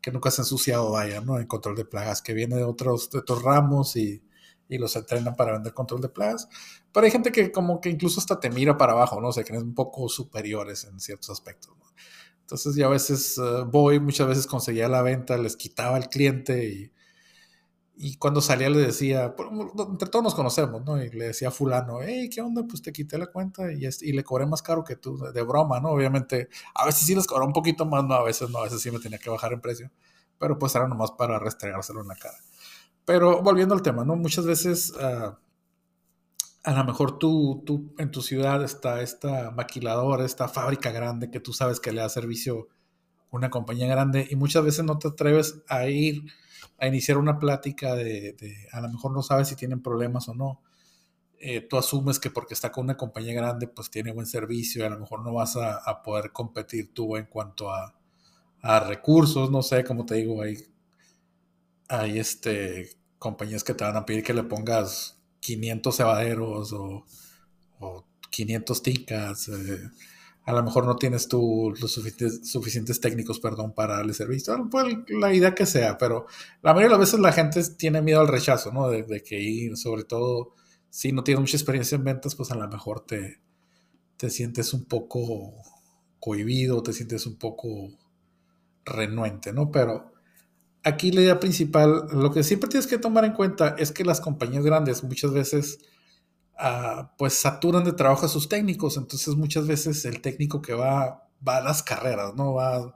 [0.00, 1.38] que nunca se ha ensuciado, vaya, ¿no?
[1.38, 4.22] En control de plagas, que viene de otros, de otros ramos y,
[4.68, 6.48] y, los entrenan para vender control de plagas.
[6.92, 9.28] Pero hay gente que como que incluso hasta te mira para abajo, ¿no?
[9.28, 11.74] O sea, que es un poco superiores en ciertos aspectos.
[12.50, 16.66] Entonces ya a veces eh, voy, muchas veces conseguía la venta, les quitaba el cliente
[16.68, 16.92] y,
[17.94, 19.36] y cuando salía le decía,
[19.88, 21.00] entre todos nos conocemos, ¿no?
[21.00, 22.64] Y le decía a fulano, hey, ¿qué onda?
[22.68, 25.78] Pues te quité la cuenta y, y le cobré más caro que tú, de broma,
[25.78, 25.90] ¿no?
[25.90, 28.82] Obviamente, a veces sí les cobró un poquito más, no, a veces no, a veces
[28.82, 29.92] sí me tenía que bajar en precio,
[30.36, 32.38] pero pues era nomás para restregárselo en la cara.
[33.04, 34.16] Pero volviendo al tema, ¿no?
[34.16, 35.36] Muchas veces, uh,
[36.62, 41.40] a lo mejor tú, tú, en tu ciudad está esta maquiladora, esta fábrica grande que
[41.40, 42.68] tú sabes que le da servicio
[43.30, 46.24] a una compañía grande y muchas veces no te atreves a ir
[46.78, 48.36] a iniciar una plática de,
[48.72, 50.62] a lo mejor no sabes si tienen problemas o no.
[51.38, 54.86] Eh, tú asumes que porque está con una compañía grande, pues tiene buen servicio y
[54.86, 57.94] a lo mejor no vas a, poder competir tú en cuanto a,
[58.86, 60.58] recursos, no sé, como te digo, hay,
[61.88, 67.04] hay este, compañías que te van a pedir que le pongas 500 cebaderos o,
[67.80, 69.48] o 500 ticas.
[69.48, 69.90] Eh,
[70.44, 75.32] a lo mejor no tienes tú los suficientes, técnicos, perdón, para darle servicio, pues, la
[75.32, 76.26] idea que sea, pero
[76.62, 78.88] la mayoría de las veces la gente tiene miedo al rechazo, ¿no?
[78.88, 80.54] De, que ir, sobre todo
[80.88, 83.40] si no tienes mucha experiencia en ventas, pues a lo mejor te,
[84.16, 85.54] te sientes un poco
[86.18, 87.90] cohibido, te sientes un poco
[88.84, 89.70] renuente, ¿no?
[89.70, 90.12] Pero
[90.82, 94.20] aquí la idea principal, lo que siempre tienes que tomar en cuenta es que las
[94.20, 95.78] compañías grandes muchas veces
[97.16, 101.56] pues saturan de trabajo a sus técnicos, entonces muchas veces el técnico que va, va
[101.56, 102.54] a las carreras, ¿no?
[102.54, 102.94] Va, va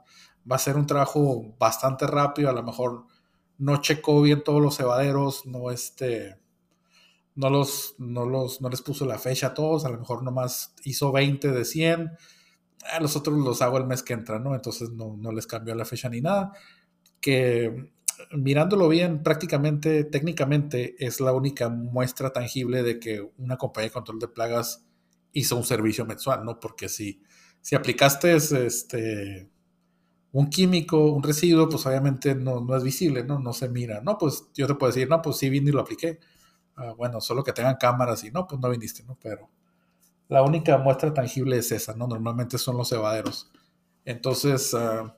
[0.51, 3.05] a hacer un trabajo bastante rápido, a lo mejor
[3.57, 6.37] no checó bien todos los cebaderos, no este,
[7.33, 10.75] no los, no los, no les puso la fecha a todos, a lo mejor nomás
[10.83, 12.11] hizo 20 de 100,
[12.93, 14.53] a los otros los hago el mes que entra, ¿no?
[14.53, 16.51] Entonces no, no les cambió la fecha ni nada,
[17.25, 17.89] que
[18.31, 24.19] mirándolo bien, prácticamente, técnicamente, es la única muestra tangible de que una compañía de control
[24.19, 24.85] de plagas
[25.33, 26.59] hizo un servicio mensual, ¿no?
[26.59, 27.23] Porque si,
[27.61, 29.49] si aplicaste este,
[30.33, 33.39] un químico, un residuo, pues obviamente no, no es visible, ¿no?
[33.39, 34.01] No se mira.
[34.01, 36.19] No, pues yo te puedo decir, no, pues sí vine y lo apliqué.
[36.75, 39.17] Ah, bueno, solo que tengan cámaras y no, pues no viniste, ¿no?
[39.19, 39.49] Pero
[40.27, 42.05] la única muestra tangible es esa, ¿no?
[42.05, 43.51] Normalmente son los cebaderos.
[44.05, 45.09] Entonces, uh,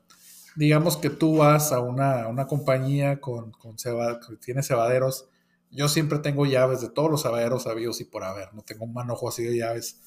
[0.58, 5.30] digamos que tú vas a una, una compañía con, con que tiene cebaderos.
[5.70, 8.56] Yo siempre tengo llaves de todos los cebaderos habidos y por haber.
[8.56, 10.00] No tengo un manojo así de llaves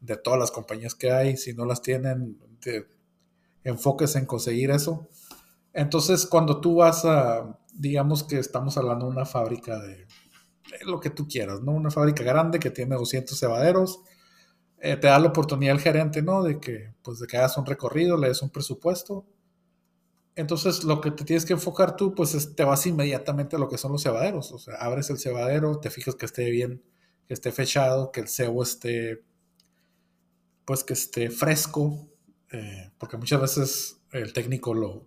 [0.00, 1.36] de todas las compañías que hay.
[1.36, 2.86] Si no las tienen, te
[3.62, 5.06] enfoques en conseguir eso.
[5.74, 10.06] Entonces, cuando tú vas a, digamos que estamos hablando de una fábrica de,
[10.86, 11.72] lo que tú quieras, ¿no?
[11.72, 14.00] Una fábrica grande que tiene 200 cebaderos.
[14.78, 16.42] Eh, te da la oportunidad el gerente, ¿no?
[16.42, 19.26] De que, pues, de que hagas un recorrido, le des un presupuesto
[20.36, 23.78] entonces, lo que te tienes que enfocar tú, pues te vas inmediatamente a lo que
[23.78, 24.52] son los cebaderos.
[24.52, 26.82] O sea, abres el cebadero, te fijas que esté bien,
[27.26, 29.24] que esté fechado, que el cebo esté,
[30.64, 32.08] pues que esté fresco,
[32.52, 35.06] eh, porque muchas veces el técnico lo,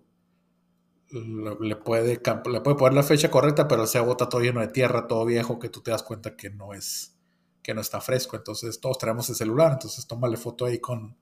[1.10, 4.68] le, puede, le puede poner la fecha correcta, pero el cebo está todo lleno de
[4.68, 7.16] tierra, todo viejo, que tú te das cuenta que no es,
[7.62, 8.36] que no está fresco.
[8.36, 11.16] Entonces, todos traemos el celular, entonces tómale foto ahí con,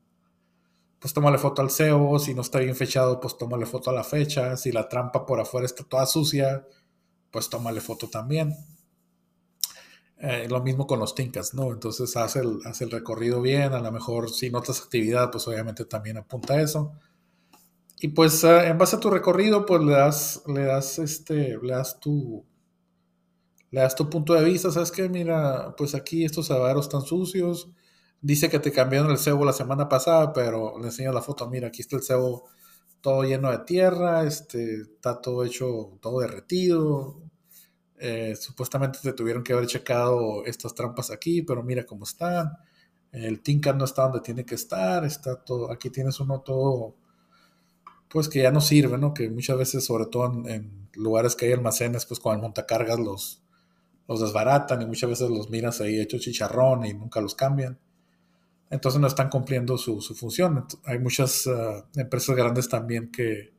[1.03, 4.05] pues tómale foto al CEO, si no está bien fechado, pues tómale foto a la
[4.05, 6.65] fecha, si la trampa por afuera está toda sucia,
[7.33, 8.55] pues tómale foto también.
[10.19, 11.73] Eh, lo mismo con los Tinkas, ¿no?
[11.73, 15.85] Entonces hace el, hace el recorrido bien, a lo mejor si notas actividad, pues obviamente
[15.87, 16.93] también apunta a eso.
[17.99, 21.73] Y pues ah, en base a tu recorrido, pues le das, le das este, le
[21.73, 22.45] das tu,
[23.73, 25.09] le das tu punto de vista, ¿sabes qué?
[25.09, 27.73] Mira, pues aquí estos avaros están sucios,
[28.23, 31.69] dice que te cambiaron el cebo la semana pasada, pero le enseño la foto, mira,
[31.69, 32.49] aquí está el cebo
[33.03, 37.21] todo lleno de tierra, este, está todo hecho, todo derretido,
[37.99, 42.51] eh, supuestamente te tuvieron que haber checado estas trampas aquí, pero mira cómo están.
[43.13, 46.97] El Tinker no está donde tiene que estar, está todo, aquí tienes uno todo,
[48.09, 49.15] pues que ya no sirve, ¿no?
[49.15, 53.43] Que muchas veces, sobre todo en, lugares que hay almacenes, pues con el montacargas los,
[54.09, 57.79] los desbaratan y muchas veces los miras ahí hechos chicharrón y nunca los cambian.
[58.73, 60.67] Entonces no están cumpliendo su, función.
[60.85, 63.53] Hay muchas ah, empresas grandes también que,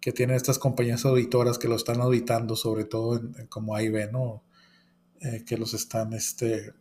[0.00, 4.42] que tienen estas compañías auditoras que lo están auditando, sobre todo en, como AIB, ¿no?
[5.20, 6.72] Eh, que los están, este,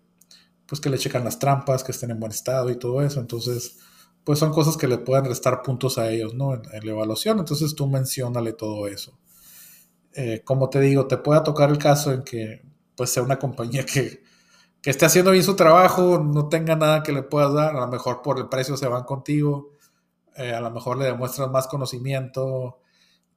[0.65, 3.19] pues que le checan las trampas, que estén en buen estado y todo eso.
[3.19, 3.79] Entonces,
[4.23, 6.53] pues son cosas que le pueden restar puntos a ellos, ¿no?
[6.53, 7.39] En, la evaluación.
[7.39, 9.19] Entonces tú mencionale todo eso.
[10.13, 12.61] Eh, como te digo, te puede tocar el caso en que,
[12.95, 14.23] pues, sea una compañía que,
[14.81, 17.87] que esté haciendo bien su trabajo, no tenga nada que le puedas dar, a lo
[17.87, 19.71] mejor por el precio se van contigo,
[20.35, 22.79] eh, a lo mejor le demuestras más conocimiento,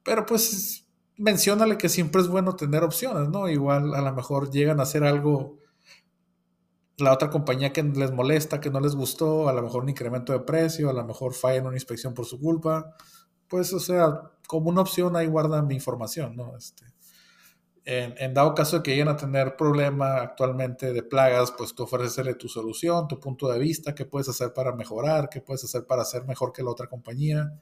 [0.03, 3.49] pero pues menciónale que siempre es bueno tener opciones, ¿no?
[3.49, 5.59] Igual a lo mejor llegan a hacer algo
[6.97, 10.33] la otra compañía que les molesta, que no les gustó, a lo mejor un incremento
[10.33, 12.95] de precio, a lo mejor fallan una inspección por su culpa.
[13.47, 16.55] Pues, o sea, como una opción ahí guardan mi información, ¿no?
[16.55, 16.85] Este,
[17.85, 21.83] en, en, dado caso de que lleguen a tener problema actualmente de plagas, pues tú
[21.83, 25.85] ofrecerle tu solución, tu punto de vista, qué puedes hacer para mejorar, qué puedes hacer
[25.85, 27.59] para hacer mejor que la otra compañía.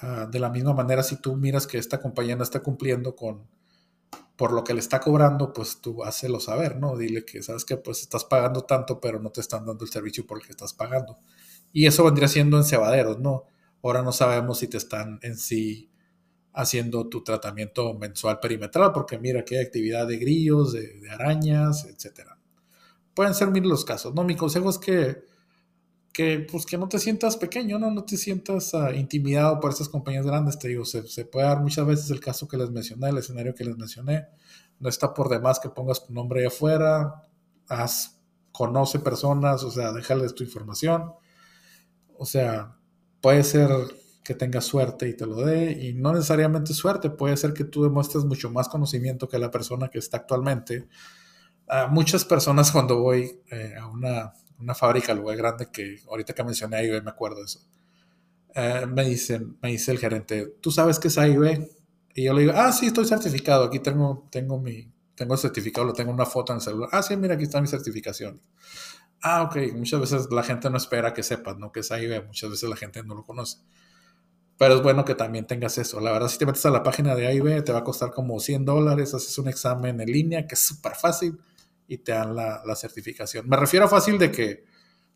[0.00, 3.46] Ah, de la misma manera, si tú miras que esta compañía no está cumpliendo con
[4.36, 6.96] por lo que le está cobrando, pues tú hácelo saber, ¿no?
[6.96, 10.26] Dile que sabes que pues estás pagando tanto, pero no te están dando el servicio
[10.26, 11.18] por el que estás pagando.
[11.72, 13.44] Y eso vendría siendo en cebaderos, ¿no?
[13.84, 15.91] Ahora no sabemos si te están en sí
[16.54, 22.38] haciendo tu tratamiento mensual perimetral, porque mira que hay actividad de grillos, de, arañas, etcétera.
[23.14, 24.24] Pueden ser mil los casos, ¿no?
[24.24, 25.32] Mi consejo es que
[26.12, 29.88] que, pues, que no te sientas pequeño, no, no te sientas ah, intimidado por estas
[29.88, 30.58] compañías grandes.
[30.58, 33.54] Te digo, se, se, puede dar muchas veces el caso que les mencioné, el escenario
[33.54, 34.26] que les mencioné.
[34.78, 37.26] No está por demás que pongas tu nombre ahí afuera,
[37.68, 38.20] haz,
[38.52, 41.14] conoce personas, o sea, déjales tu información.
[42.18, 42.76] O sea,
[43.20, 43.70] puede ser
[44.36, 48.24] que suerte y te lo dé, y no necesariamente suerte, puede ser que tú demuestres
[48.24, 50.88] mucho más conocimiento que la persona que está actualmente.
[51.68, 56.44] a muchas personas cuando voy eh, a una una fábrica lugar grande que ahorita que
[56.44, 57.60] mencioné AIB me acuerdo de eso.
[58.54, 61.68] Eh, me, dicen, me dice el gerente, ¿tú sabes qué es AIB?
[62.14, 65.86] Y yo le digo, ah, sí, estoy certificado, aquí tengo, tengo mi, tengo el certificado,
[65.86, 66.90] lo tengo en una foto en el celular.
[66.92, 68.40] Ah, sí, mira, aquí está mi certificación.
[69.22, 71.72] Ah, ok, muchas veces la gente no espera que sepas, ¿no?
[71.72, 73.58] Que es AIB, muchas veces la gente no lo conoce.
[74.62, 75.98] Pero es bueno que también tengas eso.
[75.98, 78.38] La verdad, si te metes a la página de AIB, te va a costar como
[78.38, 81.36] 100 dólares, haces un examen en línea, que es súper fácil
[81.88, 83.48] y te dan la, certificación.
[83.48, 84.64] Me refiero a fácil de que,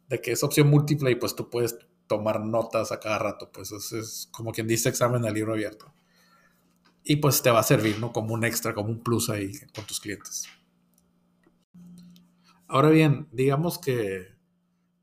[0.09, 1.79] de que es opción múltiple y pues tú puedes
[2.09, 5.95] tomar notas a cada rato, pues es, como quien dice examen al libro abierto.
[7.05, 8.13] Y pues te va a servir, ¿no?
[8.13, 10.49] Como un extra, como un plus ahí con tus clientes.
[12.67, 14.27] Ahora bien, digamos que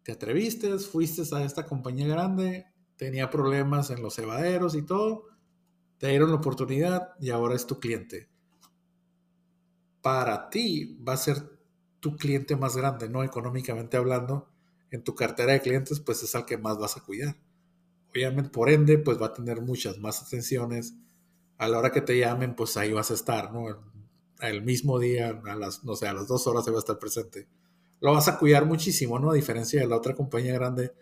[0.03, 2.72] te atreviste, fuiste a esta compañía grande,
[3.03, 5.25] tenía problemas en los cebaderos y todo,
[5.97, 8.29] te dieron la oportunidad y ahora es tu cliente.
[10.01, 11.59] Para ti va a ser
[11.99, 13.21] tu cliente más grande, ¿no?
[13.21, 14.47] Económicamente hablando,
[14.89, 17.35] en tu cartera de clientes, pues es al que más vas a cuidar.
[18.11, 20.93] Obviamente, por ende, pues va a tener muchas más atenciones.
[21.57, 23.65] A la hora que te llamen, pues ahí vas a estar, ¿no?
[24.39, 26.99] El mismo día, a las, no sé, a las dos horas se va a estar
[26.99, 27.49] presente.
[27.99, 29.31] Lo vas a cuidar muchísimo, ¿no?
[29.31, 30.93] A diferencia de la otra compañía grande,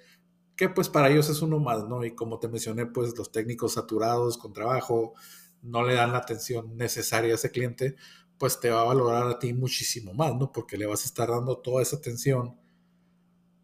[0.61, 2.05] que pues para ellos es uno más, ¿no?
[2.05, 5.15] Y como te mencioné, pues los técnicos saturados con trabajo
[5.63, 7.95] no le dan la atención necesaria a ese cliente,
[8.37, 10.51] pues te va a valorar a ti muchísimo más, ¿no?
[10.51, 12.59] Porque le vas a estar dando toda esa atención.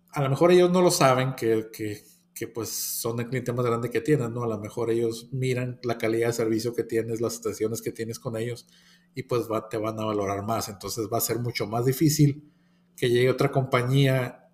[0.09, 3.91] A lo mejor ellos no lo saben que, que, pues son el cliente más grande
[3.91, 4.41] que tienen, ¿no?
[4.43, 8.17] A lo mejor ellos miran la calidad de servicio que tienes, las atenciones que tienes
[8.17, 8.65] con ellos
[9.13, 10.67] y pues va, te van a valorar más.
[10.67, 12.51] Entonces va a ser mucho más difícil
[12.95, 14.46] que llegue otra compañía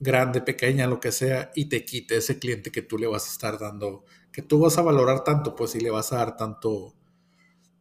[0.00, 3.32] grande, pequeña, lo que sea, y te quite ese cliente que tú le vas a
[3.32, 6.94] estar dando, que tú vas a valorar tanto, pues si le vas a dar tanto,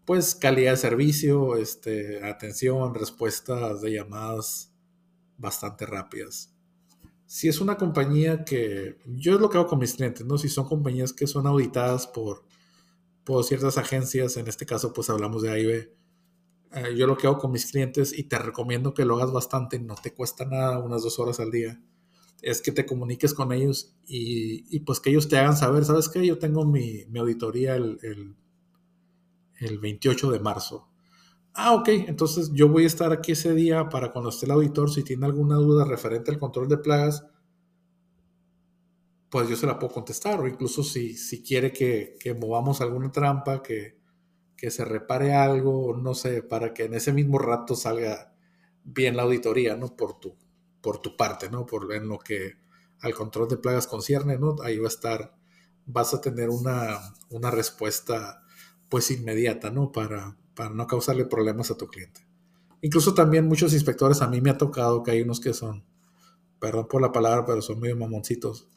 [0.05, 4.72] pues calidad de servicio, este, atención, respuestas de llamadas
[5.38, 6.53] bastante rápidas.
[7.26, 10.38] Si es una compañía que, yo es lo que hago con mis clientes, ¿no?
[10.38, 12.43] Si son compañías que son auditadas por,
[13.24, 15.91] por ciertas agencias, en este caso pues hablamos de AIB.
[16.74, 19.80] Eh, yo lo que hago con mis clientes y te recomiendo que lo hagas bastante,
[19.80, 21.82] no te cuesta nada, unas dos horas al día,
[22.42, 26.26] es que te comuniques con ellos y, pues que ellos te hagan saber, ¿sabes qué?
[26.26, 28.36] Yo tengo mi, auditoría el, el,
[29.60, 30.94] el 28 de marzo
[31.56, 34.90] Ah, ok, entonces yo voy a estar aquí ese día para cuando esté el auditor,
[34.92, 37.28] si tiene alguna duda referente al control de plagas,
[39.30, 43.62] pues yo se la puedo contestar, o incluso si, si quiere que, movamos alguna trampa,
[43.62, 44.02] que,
[44.70, 48.34] se repare algo, no sé, para que en ese mismo rato salga
[48.86, 49.96] bien la auditoría, ¿no?
[49.96, 50.38] Por tu,
[50.84, 51.66] por tu parte, ¿no?
[51.66, 52.58] Por en lo que
[53.00, 54.58] al control de plagas concierne, ¿no?
[54.62, 55.36] Ahí va a estar,
[55.86, 58.44] vas a tener una, una respuesta
[58.90, 59.92] pues inmediata, ¿no?
[59.92, 62.28] Para, para no causarle problemas a tu cliente.
[62.82, 65.86] Incluso también muchos inspectores, a mí me ha tocado que hay unos que son,
[66.60, 68.68] perdón por la palabra, pero son medio mamoncitos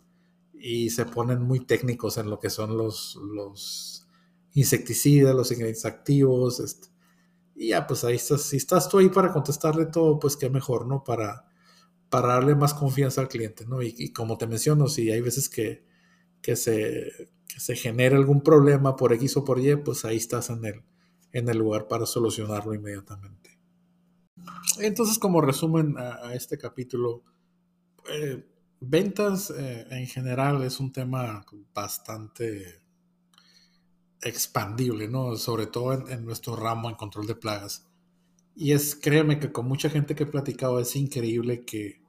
[0.54, 4.06] y se ponen muy técnicos en lo que son los, los
[4.54, 6.60] insecticidas, los ingredientes activos.
[6.60, 6.88] Este,
[7.56, 10.86] y ya, pues ahí estás, si estás tú ahí para contestarle todo, pues qué mejor,
[10.86, 11.02] ¿no?
[11.02, 11.46] Para,
[12.10, 13.82] para darle más confianza al cliente, ¿no?
[13.82, 15.84] Y, como te menciono, si hay veces que,
[16.40, 20.50] que, se, que se genera algún problema por X o por Y, pues ahí estás
[20.50, 20.82] en el,
[21.32, 23.58] en el lugar para solucionarlo inmediatamente.
[24.80, 27.22] Entonces, como resumen a, este capítulo,
[28.10, 28.44] eh,
[28.80, 31.44] ventas eh, en general es un tema
[31.74, 32.82] bastante
[34.22, 35.36] expandible, ¿no?
[35.36, 37.85] Sobre todo en, nuestro ramo en control de plagas.
[38.56, 42.00] Y es, créeme que con mucha gente que he platicado es increíble que,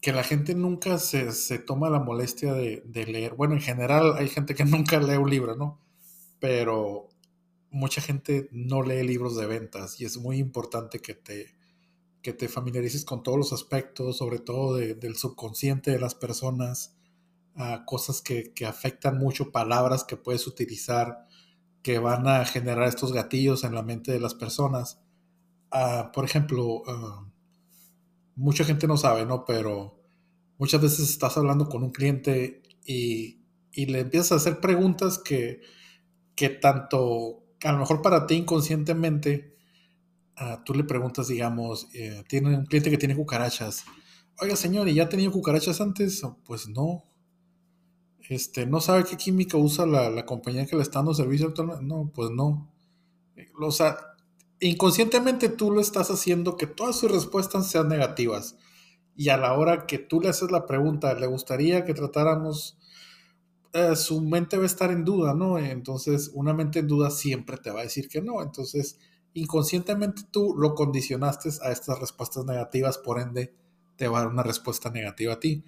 [0.00, 3.34] que la gente nunca se, toma la molestia de, leer.
[3.36, 5.80] Bueno, en general hay gente que nunca lee un libro, ¿no?
[6.40, 7.08] Pero
[7.70, 11.54] mucha gente no lee libros de ventas y es muy importante que te,
[12.20, 16.96] que te familiarices con todos los aspectos, sobre todo del subconsciente de las personas,
[17.86, 21.26] cosas que, que, afectan mucho, palabras que puedes utilizar
[21.82, 25.01] que van a generar estos gatillos en la mente de las personas.
[25.72, 27.26] Uh, por ejemplo, uh,
[28.36, 29.44] mucha gente no sabe, ¿no?
[29.44, 29.98] Pero
[30.58, 33.40] muchas veces estás hablando con un cliente y,
[33.72, 35.60] y le empiezas a hacer preguntas que,
[36.34, 39.56] que tanto a lo mejor para ti inconscientemente,
[40.40, 43.84] uh, tú le preguntas, digamos, eh, tiene un cliente que tiene cucarachas.
[44.40, 46.22] Oiga, señor, ¿y ya ha tenido cucarachas antes?
[46.44, 47.04] Pues no.
[48.28, 51.52] Este, ¿No sabe qué química usa la, la compañía que le está dando servicio?
[51.82, 52.72] No, pues no.
[53.60, 53.96] O sea,
[54.68, 58.56] inconscientemente tú lo estás haciendo que todas sus respuestas sean negativas.
[59.14, 62.78] Y a la hora que tú le haces la pregunta, ¿le gustaría que tratáramos
[63.74, 65.58] eh, su mente va a estar en duda, ¿no?
[65.58, 68.42] Entonces, una mente en duda siempre te va a decir que no.
[68.42, 68.98] Entonces,
[69.32, 73.54] inconscientemente tú lo condicionaste a estas respuestas negativas, por ende,
[73.96, 75.64] te va a dar una respuesta negativa a ti.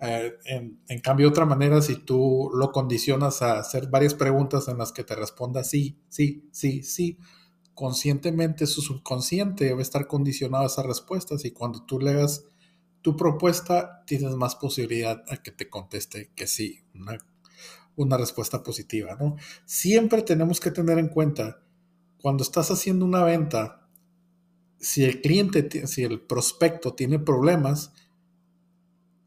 [0.00, 4.78] Eh, en, en, cambio, otra manera, si tú lo condicionas a hacer varias preguntas en
[4.78, 7.18] las que te responda sí, sí, sí, sí,
[7.74, 12.44] conscientemente su subconsciente va a estar condicionado a esas respuestas y cuando tú le hagas
[13.02, 16.84] tu propuesta, tienes más posibilidad a que te conteste que sí,
[17.96, 19.36] una respuesta positiva, ¿no?
[19.66, 21.60] Siempre tenemos que tener en cuenta,
[22.18, 23.86] cuando estás haciendo una venta,
[24.78, 27.92] si el cliente, si el prospecto tiene problemas,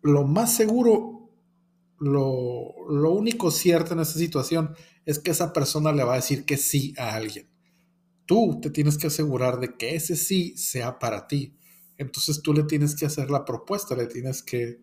[0.01, 1.29] lo más seguro,
[1.99, 4.75] lo, lo único cierto en esta situación
[5.05, 7.47] es que esa persona le va a decir que sí a alguien.
[8.28, 11.57] Tú te tienes que asegurar de que ese sí sea para ti.
[11.97, 14.80] Entonces tú le tienes que hacer la propuesta, le tienes que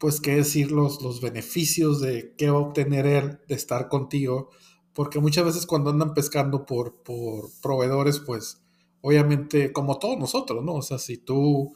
[0.00, 4.50] pues, qué decir los, beneficios de qué va a obtener él de estar contigo,
[4.94, 8.62] porque muchas veces cuando andan pescando por, por proveedores, pues,
[9.02, 10.74] obviamente, como todos nosotros, ¿no?
[10.76, 11.74] O sea, si tú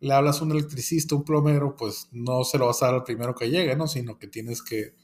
[0.00, 3.04] le hablas a un electricista, un plomero, pues no se lo vas a dar al
[3.04, 3.86] primero que llegue, ¿no?
[3.86, 4.94] Sino que tienes que,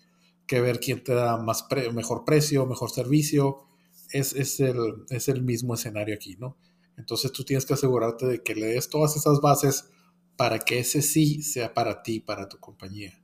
[0.49, 3.67] ver quién te da más mejor precio, mejor servicio.
[4.13, 6.57] Es, es, el, es el mismo escenario aquí, ¿no?
[6.97, 9.89] Entonces tú tienes que asegurarte de que le des todas esas bases
[10.37, 13.19] para que ese sí sea para ti, para tu compañía.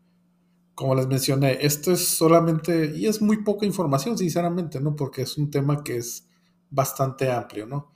[0.75, 4.95] Como les mencioné, esto es solamente, y es muy poca información, sinceramente, ¿no?
[4.95, 6.29] Porque es un tema que es
[6.71, 7.93] bastante amplio, ¿no?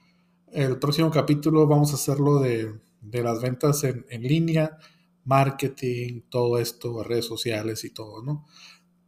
[0.51, 4.79] El próximo capítulo vamos a hacerlo de, de las ventas en, en, línea,
[5.25, 8.47] marketing, todo esto, redes sociales y todo, ¿no?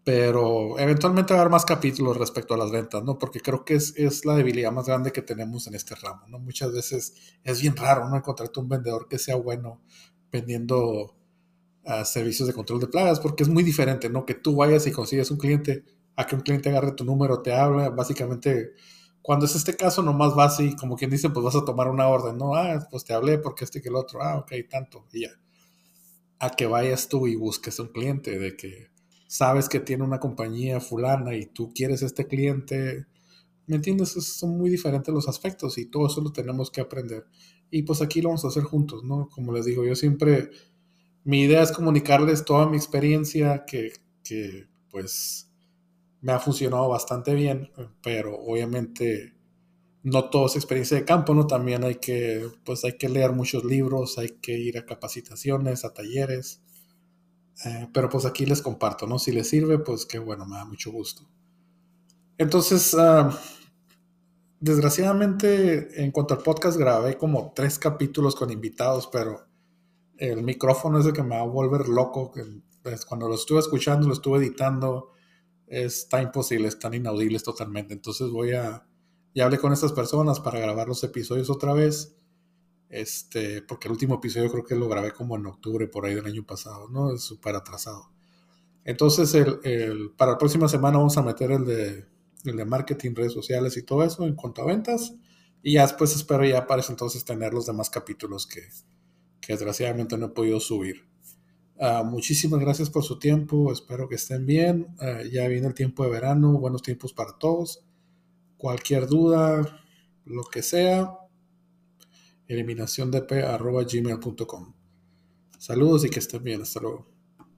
[0.04, 3.18] Pero eventualmente va a haber más capítulos respecto a las ventas, ¿no?
[3.18, 6.38] Porque creo que es, es la debilidad más grande que tenemos en este ramo, ¿no?
[6.38, 8.16] Muchas veces es bien raro, ¿no?
[8.16, 9.80] Encontrarte un vendedor que sea bueno
[10.30, 11.16] vendiendo
[11.84, 14.26] uh, servicios de control de plagas, porque es muy diferente, ¿no?
[14.26, 15.84] Que tú vayas y consigues un cliente,
[16.16, 18.72] a que un cliente agarre tu número, te habla, básicamente,
[19.22, 22.08] cuando es este caso, nomás vas y, como quien dice, pues vas a tomar una
[22.08, 22.54] orden, ¿no?
[22.54, 25.30] Ah, pues te hablé porque este que el otro, ah, ok, tanto, y ya.
[26.38, 28.90] A que vayas tú y busques un cliente, de que
[29.34, 33.06] sabes que tiene una compañía fulana y tú quieres este cliente.
[33.66, 34.10] ¿Me entiendes?
[34.12, 37.26] Son muy diferentes los aspectos y todo eso lo tenemos que aprender.
[37.68, 39.28] Y pues aquí lo vamos a hacer juntos, ¿no?
[39.30, 40.50] Como les digo, yo siempre,
[41.24, 45.50] mi idea es comunicarles toda mi experiencia que, que pues
[46.20, 47.70] me ha funcionado bastante bien,
[48.02, 49.34] pero obviamente
[50.04, 51.46] no todo es experiencia de campo, ¿no?
[51.48, 55.94] También hay que, pues hay que leer muchos libros, hay que ir a capacitaciones, a
[55.94, 56.62] talleres.
[57.64, 59.18] Eh, pero pues aquí les comparto, ¿no?
[59.18, 61.28] Si les sirve, pues qué bueno, me da mucho gusto.
[62.36, 63.30] Entonces, ah,
[64.60, 69.46] desgraciadamente, en cuanto al podcast, grabé como tres capítulos con invitados, pero
[70.16, 72.32] el micrófono es el que me va a volver loco.
[72.82, 75.12] Pues, cuando lo estuve escuchando, lo estuve editando,
[75.66, 77.94] está imposible, están inaudibles totalmente.
[77.94, 78.84] Entonces voy a,
[79.34, 82.16] ya hablé con estas personas para grabar los episodios otra vez
[82.94, 86.26] este, porque el último episodio creo que lo grabé como en octubre por ahí del
[86.26, 87.12] año pasado, ¿no?
[87.12, 88.08] Es súper atrasado.
[88.84, 93.82] Entonces, el, para la próxima semana vamos a meter el de, marketing, redes sociales y
[93.82, 95.12] todo eso en cuanto a ventas.
[95.60, 98.60] Y ya después espero ya para entonces tener los demás capítulos que,
[99.40, 101.04] que desgraciadamente no he podido subir.
[101.76, 104.94] Uh, muchísimas gracias por su tiempo, espero que estén bien.
[105.00, 107.84] Uh, ya viene el tiempo de verano, buenos tiempos para todos.
[108.56, 109.82] Cualquier duda,
[110.24, 111.10] lo que sea,
[112.48, 113.10] eliminación
[113.86, 114.74] gmail.com
[115.58, 116.62] Saludos y que estén bien.
[116.62, 117.13] Hasta luego.